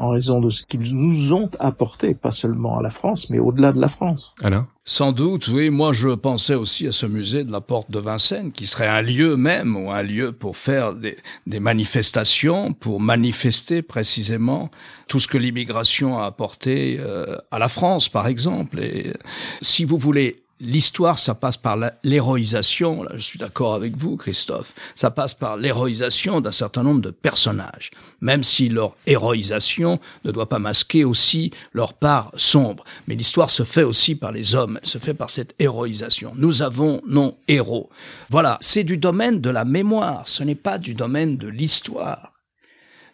en 0.00 0.08
raison 0.08 0.40
de 0.40 0.48
ce 0.48 0.64
qu'ils 0.64 0.96
nous 0.96 1.34
ont 1.34 1.50
apporté, 1.60 2.14
pas 2.14 2.30
seulement 2.30 2.78
à 2.78 2.82
la 2.82 2.90
France, 2.90 3.28
mais 3.28 3.38
au-delà 3.38 3.72
de 3.72 3.80
la 3.80 3.88
France. 3.88 4.34
Alain 4.42 4.66
Sans 4.86 5.12
doute, 5.12 5.48
oui. 5.48 5.68
Moi, 5.68 5.92
je 5.92 6.08
pensais 6.08 6.54
aussi 6.54 6.86
à 6.86 6.92
ce 6.92 7.04
musée 7.04 7.44
de 7.44 7.52
la 7.52 7.60
Porte 7.60 7.90
de 7.90 7.98
Vincennes, 7.98 8.50
qui 8.50 8.66
serait 8.66 8.88
un 8.88 9.02
lieu 9.02 9.36
même, 9.36 9.76
ou 9.76 9.90
un 9.90 10.02
lieu 10.02 10.32
pour 10.32 10.56
faire 10.56 10.94
des, 10.94 11.18
des 11.46 11.60
manifestations, 11.60 12.72
pour 12.72 12.98
manifester 12.98 13.82
précisément 13.82 14.70
tout 15.06 15.20
ce 15.20 15.28
que 15.28 15.36
l'immigration 15.36 16.18
a 16.18 16.24
apporté 16.24 16.96
euh, 16.98 17.36
à 17.50 17.58
la 17.58 17.68
France, 17.68 18.08
par 18.08 18.26
exemple. 18.26 18.80
Et 18.80 19.12
si 19.60 19.84
vous 19.84 19.98
voulez 19.98 20.42
l'histoire, 20.60 21.18
ça 21.18 21.34
passe 21.34 21.56
par 21.56 21.76
l'héroïsation, 22.04 23.02
là 23.02 23.12
je 23.14 23.22
suis 23.22 23.38
d'accord 23.38 23.74
avec 23.74 23.96
vous 23.96 24.16
Christophe, 24.16 24.72
ça 24.94 25.10
passe 25.10 25.34
par 25.34 25.56
l'héroïsation 25.56 26.40
d'un 26.40 26.52
certain 26.52 26.82
nombre 26.82 27.00
de 27.00 27.10
personnages, 27.10 27.90
même 28.20 28.42
si 28.42 28.68
leur 28.68 28.94
héroïsation 29.06 29.98
ne 30.24 30.30
doit 30.30 30.48
pas 30.48 30.58
masquer 30.58 31.04
aussi 31.04 31.52
leur 31.72 31.94
part 31.94 32.32
sombre. 32.36 32.84
Mais 33.06 33.14
l'histoire 33.14 33.50
se 33.50 33.62
fait 33.62 33.82
aussi 33.82 34.14
par 34.14 34.32
les 34.32 34.54
hommes, 34.54 34.78
elle 34.82 34.88
se 34.88 34.98
fait 34.98 35.14
par 35.14 35.30
cette 35.30 35.54
héroïsation. 35.58 36.32
Nous 36.36 36.62
avons 36.62 37.00
nos 37.06 37.38
héros. 37.48 37.90
Voilà, 38.28 38.58
c'est 38.60 38.84
du 38.84 38.96
domaine 38.96 39.40
de 39.40 39.50
la 39.50 39.64
mémoire, 39.64 40.28
ce 40.28 40.44
n'est 40.44 40.54
pas 40.54 40.78
du 40.78 40.94
domaine 40.94 41.36
de 41.36 41.48
l'histoire 41.48 42.32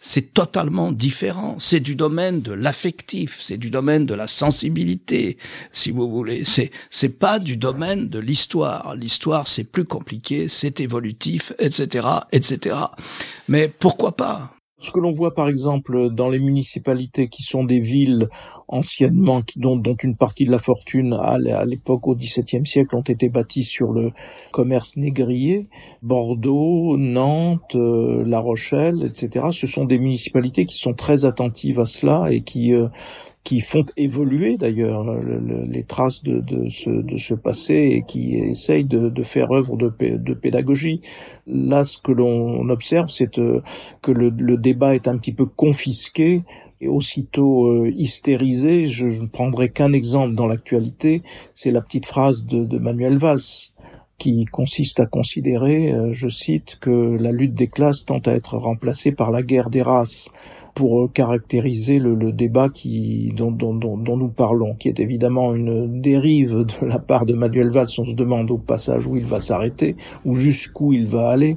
c'est 0.07 0.33
totalement 0.33 0.93
différent. 0.93 1.57
C'est 1.59 1.81
du 1.81 1.97
domaine 1.97 2.41
de 2.41 2.53
l'affectif, 2.53 3.39
c'est 3.41 3.57
du 3.57 3.71
domaine 3.71 4.07
de 4.07 4.15
la 4.15 4.29
sensibilité, 4.29 5.37
si 5.73 5.91
vous 5.91 6.09
voulez. 6.09 6.45
C'est 6.45 6.71
c'est 6.91 7.19
pas 7.19 7.41
du 7.41 7.57
domaine 7.57 8.09
de 8.09 8.21
l'histoire. 8.21 8.95
L'histoire 8.95 9.49
c'est 9.49 9.65
plus 9.65 9.85
compliqué, 9.85 10.47
c'est 10.47 10.79
évolutif, 10.79 11.53
etc., 11.59 12.07
etc. 12.31 12.77
Mais 13.49 13.67
pourquoi 13.69 14.15
pas? 14.15 14.53
Ce 14.79 14.93
que 14.93 15.01
l'on 15.01 15.11
voit 15.11 15.35
par 15.35 15.49
exemple 15.49 16.11
dans 16.13 16.31
les 16.31 16.39
municipalités 16.39 17.29
qui 17.29 17.43
sont 17.43 17.65
des 17.65 17.81
villes 17.81 18.29
anciennement, 18.69 19.43
dont, 19.57 19.77
dont 19.77 19.97
une 19.97 20.17
partie 20.17 20.45
de 20.45 20.51
la 20.51 20.59
fortune 20.59 21.13
à 21.13 21.65
l'époque 21.65 22.07
au 22.07 22.15
XVIIe 22.15 22.67
siècle 22.67 22.97
ont 22.97 23.03
été 23.03 23.29
bâties 23.29 23.65
sur 23.65 23.93
le 23.93 24.13
commerce 24.53 24.97
négrier, 24.97 25.69
Bordeaux, 26.03 26.97
Nantes, 26.97 27.75
euh, 27.75 28.25
La 28.27 28.41
Rochelle, 28.41 29.05
etc. 29.05 29.47
Ce 29.53 29.67
sont 29.67 29.85
des 29.85 29.99
municipalités 29.99 30.65
qui 30.67 30.79
sont 30.79 30.95
très 30.95 31.25
attentives 31.25 31.81
à 31.81 31.87
cela 31.87 32.27
et 32.31 32.43
qui 32.43 32.73
euh, 32.73 32.89
qui 33.47 33.61
font 33.61 33.87
évoluer 33.97 34.57
d'ailleurs 34.57 35.05
les 35.69 35.85
traces 35.85 36.21
de, 36.25 36.41
de, 36.41 36.69
ce, 36.69 36.91
de 36.91 37.17
ce 37.17 37.33
passé 37.33 37.75
et 37.75 38.03
qui 38.03 38.35
essayent 38.35 38.85
de, 38.85 39.09
de 39.09 39.23
faire 39.23 39.53
œuvre 39.53 39.77
de, 39.77 39.89
de, 40.17 40.35
pédagogie. 40.35 41.01
Là, 41.47 41.85
ce 41.85 41.97
que 41.97 42.11
l'on 42.11 42.69
observe, 42.71 43.09
c'est 43.09 43.39
euh, 43.39 43.63
que 44.03 44.11
le, 44.11 44.31
le, 44.31 44.57
débat 44.57 44.97
est 44.97 45.07
un 45.07 45.17
petit 45.17 45.33
peu 45.33 45.47
confisqué 45.47 46.43
et 46.81 46.89
aussitôt 46.89 47.67
euh, 47.67 47.91
hystérisé. 47.95 48.87
Je, 48.87 49.07
ne 49.07 49.27
prendrai 49.27 49.71
qu'un 49.71 49.93
exemple 49.93 50.35
dans 50.35 50.47
l'actualité, 50.47 51.23
c'est 51.55 51.71
la 51.71 51.81
petite 51.81 52.07
phrase 52.07 52.47
de, 52.47 52.65
de 52.65 52.79
Manuel 52.79 53.17
Valls 53.19 53.73
qui 54.19 54.47
consiste 54.47 55.01
à 55.01 55.07
considérer, 55.07 55.93
euh, 55.93 56.13
je 56.13 56.29
cite, 56.29 56.79
que 56.81 56.91
la 56.91 57.33
lutte 57.33 57.55
des 57.55 57.67
classes 57.67 58.07
tend 58.07 58.21
à 58.25 58.33
être 58.33 58.57
remplacée 58.57 59.13
par 59.13 59.31
la 59.31 59.43
guerre 59.43 59.69
des 59.69 59.83
races 59.83 60.31
pour 60.75 61.01
euh, 61.01 61.09
caractériser 61.09 61.99
le, 61.99 62.15
le 62.15 62.33
débat 62.33 62.69
qui, 62.69 63.33
dont, 63.37 63.51
dont, 63.51 63.75
dont, 63.75 63.97
dont, 63.97 64.17
nous 64.17 64.29
parlons, 64.29 64.75
qui 64.75 64.89
est 64.89 65.01
évidemment 65.01 65.55
une 65.55 66.01
dérive 66.01 66.65
de 66.81 66.87
la 66.87 66.99
part 66.99 67.27
de 67.27 67.35
Manuel 67.35 67.71
Valls. 67.71 67.89
On 67.99 68.05
se 68.05 68.13
demande 68.13 68.51
au 68.51 68.59
passage 68.59 69.07
où 69.07 69.17
il 69.17 69.27
va 69.27 69.41
s'arrêter, 69.41 69.97
ou 70.25 70.35
jusqu'où 70.35 70.93
il 70.93 71.07
va 71.07 71.29
aller 71.29 71.57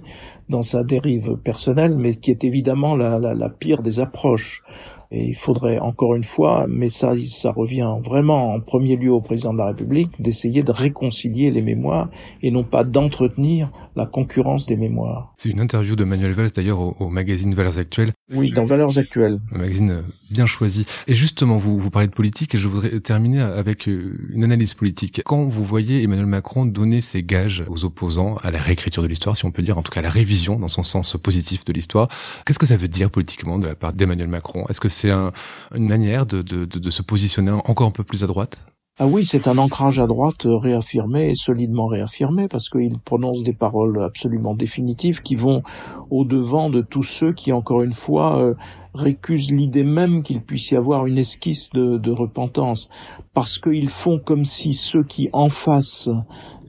dans 0.49 0.63
sa 0.63 0.83
dérive 0.83 1.37
personnelle, 1.37 1.95
mais 1.97 2.15
qui 2.15 2.31
est 2.31 2.43
évidemment 2.43 2.95
la, 2.95 3.19
la, 3.19 3.33
la 3.33 3.49
pire 3.49 3.81
des 3.81 3.99
approches. 3.99 4.63
Et 5.11 5.29
il 5.29 5.35
faudrait 5.35 5.79
encore 5.79 6.13
une 6.13 6.23
fois, 6.23 6.67
mais 6.69 6.91
ça, 6.91 7.13
ça 7.25 7.51
revient 7.51 7.95
vraiment 8.03 8.53
en 8.53 8.59
premier 8.59 8.95
lieu 8.95 9.11
au 9.11 9.21
président 9.21 9.53
de 9.53 9.57
la 9.57 9.65
République, 9.67 10.09
d'essayer 10.21 10.61
de 10.61 10.71
réconcilier 10.71 11.49
les 11.49 11.63
mémoires 11.63 12.09
et 12.43 12.51
non 12.51 12.63
pas 12.63 12.83
d'entretenir 12.83 13.71
la 13.95 14.05
concurrence 14.05 14.67
des 14.67 14.75
mémoires. 14.75 15.33
C'est 15.37 15.49
une 15.49 15.61
interview 15.61 15.95
de 15.95 16.03
Manuel 16.03 16.33
Valls 16.33 16.51
d'ailleurs 16.51 16.79
au, 16.79 17.09
magazine 17.09 17.55
Valeurs 17.55 17.79
Actuelles. 17.79 18.13
Oui, 18.31 18.51
dans 18.51 18.63
Valeurs 18.63 18.99
Actuelles. 18.99 19.39
Un 19.51 19.57
magazine 19.57 19.91
euh, 19.91 20.01
bien 20.29 20.45
choisi. 20.45 20.85
Et 21.07 21.15
justement, 21.15 21.57
vous, 21.57 21.79
vous 21.79 21.89
parlez 21.89 22.07
de 22.07 22.13
politique 22.13 22.53
et 22.53 22.59
je 22.59 22.67
voudrais 22.67 22.99
terminer 22.99 23.41
avec 23.41 23.89
euh, 23.89 24.15
une 24.29 24.43
analyse 24.43 24.75
politique. 24.75 25.23
Quand 25.25 25.45
vous 25.45 25.65
voyez 25.65 26.03
Emmanuel 26.03 26.27
Macron 26.27 26.67
donner 26.67 27.01
ses 27.01 27.23
gages 27.23 27.63
aux 27.67 27.83
opposants 27.83 28.35
à 28.43 28.51
la 28.51 28.59
réécriture 28.59 29.01
de 29.01 29.07
l'histoire, 29.07 29.35
si 29.35 29.45
on 29.45 29.51
peut 29.51 29.63
dire, 29.63 29.79
en 29.79 29.81
tout 29.81 29.91
cas 29.91 30.01
à 30.01 30.03
la 30.03 30.09
révision 30.09 30.59
dans 30.59 30.67
son 30.67 30.83
sens 30.83 31.17
positif 31.17 31.65
de 31.65 31.73
l'histoire, 31.73 32.09
qu'est-ce 32.45 32.59
que 32.59 32.67
ça 32.67 32.77
veut 32.77 32.87
dire 32.87 33.09
politiquement 33.09 33.57
de 33.57 33.65
la 33.65 33.75
part 33.75 33.93
d'Emmanuel 33.93 34.27
Macron? 34.27 34.65
Est-ce 34.69 34.79
que 34.79 34.89
c'est 34.99 35.11
une 35.11 35.87
manière 35.87 36.25
de, 36.25 36.89
se 36.89 37.01
positionner 37.01 37.51
encore 37.51 37.87
un 37.87 37.91
peu 37.91 38.03
plus 38.03 38.23
à 38.23 38.27
droite? 38.27 38.59
Ah 39.01 39.07
oui, 39.07 39.25
c'est 39.25 39.47
un 39.47 39.57
ancrage 39.57 39.97
à 40.01 40.07
droite 40.07 40.41
réaffirmé 40.43 41.29
et 41.29 41.35
solidement 41.35 41.87
réaffirmé 41.87 42.49
parce 42.49 42.67
qu'il 42.67 42.99
prononce 42.99 43.43
des 43.43 43.53
paroles 43.53 44.03
absolument 44.03 44.53
définitives 44.55 45.21
qui 45.21 45.35
vont 45.35 45.63
au 46.09 46.25
devant 46.25 46.69
de 46.69 46.81
tous 46.81 47.03
ceux 47.03 47.31
qui, 47.31 47.53
encore 47.53 47.81
une 47.81 47.93
fois, 47.93 48.39
euh, 48.39 48.55
récusent 48.93 49.53
l'idée 49.53 49.85
même 49.85 50.21
qu'il 50.21 50.41
puisse 50.41 50.71
y 50.71 50.75
avoir 50.75 51.05
une 51.05 51.17
esquisse 51.17 51.69
de, 51.69 51.97
de 51.97 52.11
repentance. 52.11 52.89
Parce 53.33 53.57
qu'ils 53.57 53.87
font 53.87 54.19
comme 54.19 54.43
si 54.43 54.73
ceux 54.73 55.03
qui 55.03 55.29
en 55.31 55.49
face 55.49 56.09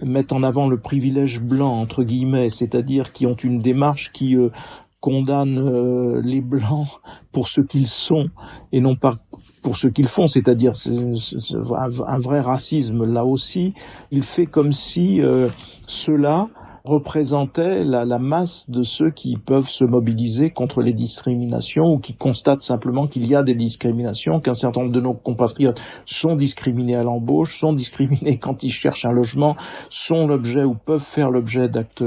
mettent 0.00 0.32
en 0.32 0.44
avant 0.44 0.68
le 0.68 0.78
privilège 0.78 1.40
blanc 1.40 1.80
entre 1.80 2.04
guillemets, 2.04 2.50
c'est-à-dire 2.50 3.12
qui 3.12 3.26
ont 3.26 3.34
une 3.34 3.58
démarche 3.58 4.12
qui 4.12 4.36
euh, 4.36 4.50
condamne 5.00 5.58
euh, 5.58 6.20
les 6.22 6.40
blancs 6.40 6.88
pour 7.32 7.48
ce 7.48 7.60
qu'ils 7.60 7.86
sont 7.86 8.28
et 8.72 8.80
non 8.80 8.96
pas 8.96 9.14
pour 9.62 9.76
ce 9.76 9.88
qu'ils 9.88 10.08
font, 10.08 10.28
c'est-à-dire 10.28 10.72
un 10.86 12.18
vrai 12.18 12.40
racisme 12.40 13.04
là 13.04 13.24
aussi. 13.24 13.74
Il 14.10 14.22
fait 14.22 14.46
comme 14.46 14.72
si 14.72 15.20
euh, 15.20 15.48
ceux-là 15.86 16.48
représentait 16.84 17.84
la, 17.84 18.04
la, 18.04 18.18
masse 18.18 18.70
de 18.70 18.82
ceux 18.82 19.10
qui 19.10 19.36
peuvent 19.36 19.68
se 19.68 19.84
mobiliser 19.84 20.50
contre 20.50 20.82
les 20.82 20.92
discriminations 20.92 21.86
ou 21.86 21.98
qui 21.98 22.14
constatent 22.14 22.62
simplement 22.62 23.06
qu'il 23.06 23.26
y 23.26 23.34
a 23.34 23.42
des 23.42 23.54
discriminations, 23.54 24.40
qu'un 24.40 24.54
certain 24.54 24.80
nombre 24.80 24.92
de 24.92 25.00
nos 25.00 25.14
compatriotes 25.14 25.80
sont 26.04 26.36
discriminés 26.36 26.96
à 26.96 27.02
l'embauche, 27.02 27.58
sont 27.58 27.72
discriminés 27.72 28.38
quand 28.40 28.62
ils 28.62 28.72
cherchent 28.72 29.04
un 29.04 29.12
logement, 29.12 29.56
sont 29.88 30.26
l'objet 30.26 30.64
ou 30.64 30.74
peuvent 30.74 31.00
faire 31.00 31.30
l'objet 31.30 31.68
d'actes 31.68 32.04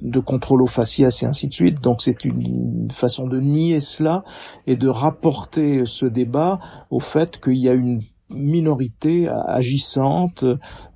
de 0.00 0.20
contrôle 0.20 0.62
au 0.62 0.66
faciès 0.66 1.22
et 1.22 1.26
ainsi 1.26 1.48
de 1.48 1.54
suite. 1.54 1.80
Donc 1.80 2.02
c'est 2.02 2.24
une 2.24 2.88
façon 2.90 3.26
de 3.26 3.40
nier 3.40 3.80
cela 3.80 4.24
et 4.66 4.76
de 4.76 4.88
rapporter 4.88 5.82
ce 5.84 6.06
débat 6.06 6.60
au 6.90 7.00
fait 7.00 7.40
qu'il 7.40 7.58
y 7.58 7.68
a 7.68 7.72
une 7.72 8.02
minorité 8.30 9.28
agissante, 9.28 10.44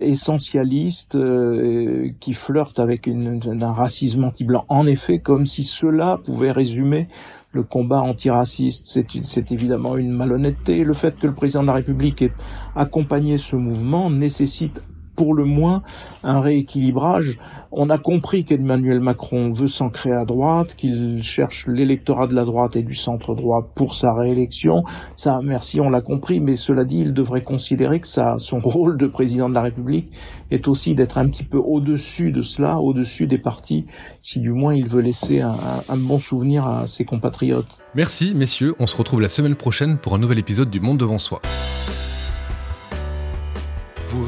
essentialiste, 0.00 1.14
euh, 1.14 2.10
qui 2.20 2.32
flirte 2.32 2.78
avec 2.78 3.08
un 3.08 3.72
racisme 3.72 4.24
anti-blanc. 4.24 4.64
En 4.68 4.86
effet, 4.86 5.18
comme 5.18 5.46
si 5.46 5.62
cela 5.62 6.18
pouvait 6.24 6.52
résumer 6.52 7.08
le 7.52 7.62
combat 7.62 8.00
antiraciste. 8.00 9.02
C'est 9.22 9.52
évidemment 9.52 9.96
une 9.96 10.10
malhonnêteté. 10.10 10.84
Le 10.84 10.92
fait 10.92 11.18
que 11.18 11.26
le 11.26 11.34
président 11.34 11.62
de 11.62 11.66
la 11.66 11.72
République 11.74 12.22
ait 12.22 12.32
accompagné 12.74 13.38
ce 13.38 13.56
mouvement 13.56 14.10
nécessite 14.10 14.80
pour 15.18 15.34
le 15.34 15.44
moins 15.44 15.82
un 16.22 16.40
rééquilibrage. 16.40 17.38
On 17.72 17.90
a 17.90 17.98
compris 17.98 18.44
qu'Emmanuel 18.44 19.00
Macron 19.00 19.52
veut 19.52 19.66
s'ancrer 19.66 20.12
à 20.12 20.24
droite, 20.24 20.76
qu'il 20.76 21.24
cherche 21.24 21.66
l'électorat 21.66 22.28
de 22.28 22.36
la 22.36 22.44
droite 22.44 22.76
et 22.76 22.84
du 22.84 22.94
centre 22.94 23.34
droit 23.34 23.68
pour 23.74 23.96
sa 23.96 24.14
réélection. 24.14 24.84
Ça, 25.16 25.40
merci, 25.42 25.80
on 25.80 25.90
l'a 25.90 26.00
compris, 26.00 26.38
mais 26.38 26.54
cela 26.54 26.84
dit, 26.84 27.00
il 27.00 27.14
devrait 27.14 27.42
considérer 27.42 27.98
que 27.98 28.06
ça, 28.06 28.36
son 28.38 28.60
rôle 28.62 28.96
de 28.96 29.08
président 29.08 29.48
de 29.48 29.54
la 29.54 29.62
République 29.62 30.12
est 30.52 30.68
aussi 30.68 30.94
d'être 30.94 31.18
un 31.18 31.28
petit 31.28 31.44
peu 31.44 31.58
au-dessus 31.58 32.30
de 32.30 32.40
cela, 32.40 32.78
au-dessus 32.78 33.26
des 33.26 33.38
partis, 33.38 33.86
si 34.22 34.38
du 34.38 34.52
moins 34.52 34.76
il 34.76 34.86
veut 34.86 35.02
laisser 35.02 35.40
un, 35.40 35.56
un 35.88 35.96
bon 35.96 36.20
souvenir 36.20 36.64
à 36.68 36.86
ses 36.86 37.04
compatriotes. 37.04 37.76
Merci, 37.96 38.34
messieurs. 38.36 38.76
On 38.78 38.86
se 38.86 38.96
retrouve 38.96 39.20
la 39.20 39.28
semaine 39.28 39.56
prochaine 39.56 39.98
pour 39.98 40.14
un 40.14 40.18
nouvel 40.18 40.38
épisode 40.38 40.70
du 40.70 40.78
Monde 40.78 40.98
devant 40.98 41.18
soi. 41.18 41.42